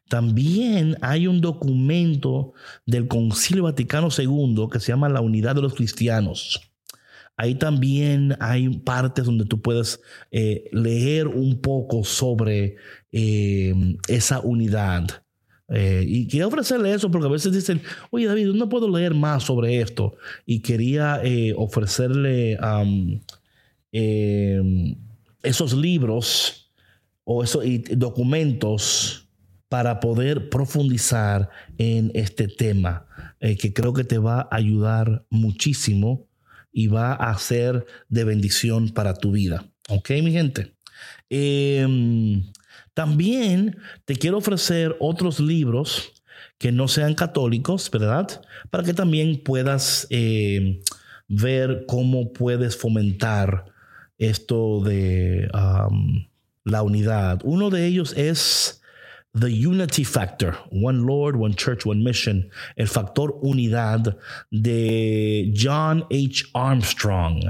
También 0.07 0.97
hay 1.01 1.25
un 1.25 1.41
documento 1.41 2.53
del 2.85 3.07
Concilio 3.07 3.63
Vaticano 3.63 4.09
II 4.15 4.67
que 4.71 4.79
se 4.79 4.91
llama 4.91 5.09
La 5.09 5.21
Unidad 5.21 5.55
de 5.55 5.63
los 5.63 5.73
Cristianos. 5.73 6.61
Ahí 7.39 7.55
también 7.55 8.35
hay 8.41 8.67
partes 8.79 9.23
donde 9.23 9.45
tú 9.45 9.61
puedes 9.61 10.01
eh, 10.29 10.65
leer 10.73 11.27
un 11.27 11.61
poco 11.61 12.03
sobre 12.03 12.75
eh, 13.11 13.73
esa 14.07 14.39
unidad. 14.39 15.23
Eh, 15.69 16.03
y 16.07 16.27
quería 16.27 16.47
ofrecerle 16.47 16.93
eso 16.93 17.11
porque 17.11 17.27
a 17.27 17.31
veces 17.31 17.53
dicen, 17.53 17.81
oye 18.09 18.25
David, 18.25 18.47
no 18.53 18.69
puedo 18.69 18.89
leer 18.89 19.13
más 19.13 19.43
sobre 19.43 19.81
esto. 19.81 20.15
Y 20.45 20.61
quería 20.61 21.21
ofrecerle 21.55 22.57
esos 25.43 25.73
libros 25.73 26.71
o 27.23 27.43
esos 27.43 27.63
documentos 27.91 29.27
para 29.67 29.99
poder 29.99 30.49
profundizar 30.49 31.49
en 31.77 32.11
este 32.15 32.47
tema, 32.47 33.05
que 33.39 33.71
creo 33.71 33.93
que 33.93 34.03
te 34.03 34.17
va 34.17 34.47
a 34.49 34.55
ayudar 34.55 35.25
muchísimo 35.29 36.27
y 36.71 36.87
va 36.87 37.13
a 37.13 37.37
ser 37.37 37.85
de 38.09 38.23
bendición 38.23 38.89
para 38.89 39.13
tu 39.13 39.31
vida. 39.31 39.65
¿Ok, 39.89 40.11
mi 40.23 40.31
gente? 40.31 40.73
Em, 41.29 42.43
también 42.99 43.77
te 44.03 44.17
quiero 44.17 44.39
ofrecer 44.39 44.97
otros 44.99 45.39
libros 45.39 46.11
que 46.57 46.73
no 46.73 46.89
sean 46.89 47.15
católicos, 47.15 47.89
¿verdad? 47.89 48.41
Para 48.69 48.83
que 48.83 48.93
también 48.93 49.41
puedas 49.41 50.05
em, 50.09 50.81
ver 51.29 51.85
cómo 51.87 52.33
puedes 52.33 52.75
fomentar 52.75 53.63
esto 54.17 54.81
de 54.83 55.47
la 56.65 56.83
unidad. 56.83 57.39
Uno 57.45 57.69
de 57.69 57.85
ellos 57.85 58.11
es 58.17 58.78
The 59.33 59.51
Unity 59.51 60.03
Factor, 60.03 60.57
One 60.71 61.05
Lord, 61.05 61.35
One 61.35 61.53
Church, 61.53 61.85
One 61.85 62.03
Mission, 62.03 62.49
el 62.75 62.87
factor 62.87 63.35
unidad 63.43 64.17
de 64.49 65.53
John 65.55 66.03
H. 66.09 66.45
Armstrong. 66.55 67.43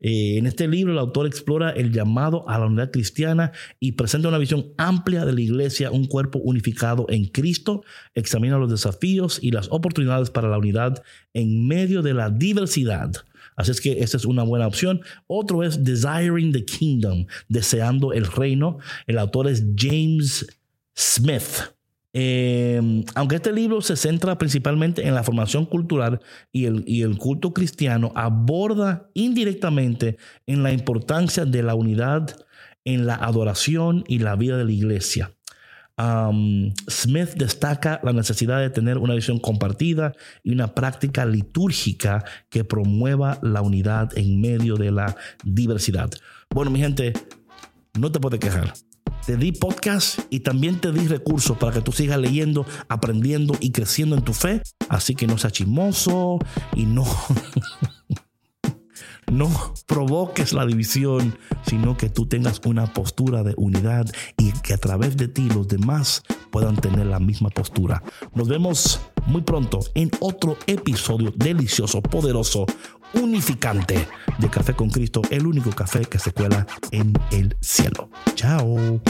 Eh, 0.00 0.38
en 0.38 0.46
este 0.46 0.66
libro 0.66 0.92
el 0.92 0.98
autor 0.98 1.28
explora 1.28 1.70
el 1.70 1.92
llamado 1.92 2.48
a 2.48 2.58
la 2.58 2.66
unidad 2.66 2.90
cristiana 2.90 3.52
y 3.78 3.92
presenta 3.92 4.28
una 4.28 4.38
visión 4.38 4.72
amplia 4.78 5.24
de 5.24 5.32
la 5.32 5.40
iglesia, 5.40 5.92
un 5.92 6.06
cuerpo 6.06 6.40
unificado 6.40 7.06
en 7.08 7.26
Cristo, 7.26 7.84
examina 8.14 8.58
los 8.58 8.70
desafíos 8.70 9.38
y 9.40 9.52
las 9.52 9.68
oportunidades 9.70 10.30
para 10.30 10.48
la 10.48 10.58
unidad 10.58 11.04
en 11.34 11.68
medio 11.68 12.02
de 12.02 12.14
la 12.14 12.30
diversidad. 12.30 13.12
Así 13.54 13.70
es 13.70 13.80
que 13.80 14.02
esa 14.02 14.16
es 14.16 14.24
una 14.24 14.42
buena 14.42 14.66
opción. 14.66 15.02
Otro 15.28 15.62
es 15.62 15.84
Desiring 15.84 16.50
the 16.50 16.64
Kingdom, 16.64 17.26
deseando 17.48 18.12
el 18.12 18.26
reino. 18.26 18.78
El 19.06 19.18
autor 19.18 19.46
es 19.46 19.64
James 19.76 20.46
Smith. 20.94 21.74
Em, 22.14 23.04
aunque 23.14 23.36
este 23.36 23.52
libro 23.52 23.80
se 23.80 23.96
centra 23.96 24.36
principalmente 24.36 25.06
en 25.06 25.14
la 25.14 25.22
formación 25.22 25.64
cultural 25.64 26.20
y 26.52 26.66
el, 26.66 26.84
y 26.86 27.02
el, 27.02 27.16
culto 27.16 27.54
cristiano, 27.54 28.12
aborda 28.14 29.08
indirectamente 29.14 30.18
en 30.46 30.62
la 30.62 30.72
importancia 30.72 31.46
de 31.46 31.62
la 31.62 31.74
unidad 31.74 32.36
en 32.84 33.06
la 33.06 33.14
adoración 33.14 34.04
y 34.08 34.18
la 34.18 34.36
vida 34.36 34.56
de 34.56 34.64
la 34.64 34.72
iglesia. 34.72 35.32
Smith 36.90 37.34
destaca 37.36 38.00
la 38.02 38.12
necesidad 38.12 38.58
de 38.58 38.70
tener 38.70 38.98
una 38.98 39.14
visión 39.14 39.38
compartida 39.38 40.14
y 40.42 40.52
una 40.52 40.74
práctica 40.74 41.24
litúrgica 41.24 42.24
que 42.48 42.64
promueva 42.64 43.38
la 43.42 43.62
unidad 43.62 44.16
en 44.18 44.40
medio 44.40 44.74
de 44.76 44.90
la 44.90 45.14
diversidad. 45.44 46.10
Bueno, 46.50 46.72
mi 46.72 46.80
gente, 46.80 47.12
no 47.96 48.10
te 48.10 48.18
puedes 48.18 48.40
quejar 48.40 48.72
te 49.26 49.36
di 49.36 49.52
podcast 49.52 50.20
y 50.30 50.40
también 50.40 50.80
te 50.80 50.92
di 50.92 51.06
recursos 51.06 51.56
para 51.56 51.72
que 51.72 51.80
tú 51.80 51.92
sigas 51.92 52.18
leyendo, 52.18 52.66
aprendiendo 52.88 53.54
y 53.60 53.70
creciendo 53.70 54.16
en 54.16 54.22
tu 54.22 54.32
fe. 54.32 54.62
Así 54.88 55.14
que 55.14 55.26
no 55.26 55.38
seas 55.38 55.52
chismoso 55.52 56.38
y 56.74 56.86
no, 56.86 57.04
no 59.32 59.50
provoques 59.86 60.52
la 60.52 60.66
división, 60.66 61.36
sino 61.66 61.96
que 61.96 62.08
tú 62.08 62.26
tengas 62.26 62.60
una 62.64 62.92
postura 62.92 63.42
de 63.42 63.54
unidad 63.56 64.06
y 64.38 64.52
que 64.52 64.74
a 64.74 64.78
través 64.78 65.16
de 65.16 65.28
ti 65.28 65.48
los 65.48 65.68
demás 65.68 66.22
puedan 66.50 66.76
tener 66.76 67.06
la 67.06 67.20
misma 67.20 67.48
postura. 67.50 68.02
Nos 68.34 68.48
vemos 68.48 69.00
muy 69.26 69.42
pronto 69.42 69.80
en 69.94 70.10
otro 70.20 70.56
episodio 70.66 71.32
delicioso, 71.34 72.02
poderoso, 72.02 72.66
unificante 73.14 74.06
de 74.38 74.50
Café 74.50 74.74
con 74.74 74.90
Cristo, 74.90 75.22
el 75.30 75.46
único 75.46 75.70
café 75.70 76.04
que 76.04 76.18
se 76.18 76.32
cuela 76.32 76.66
en 76.90 77.12
el 77.30 77.56
cielo. 77.60 78.08
Chao. 78.34 79.00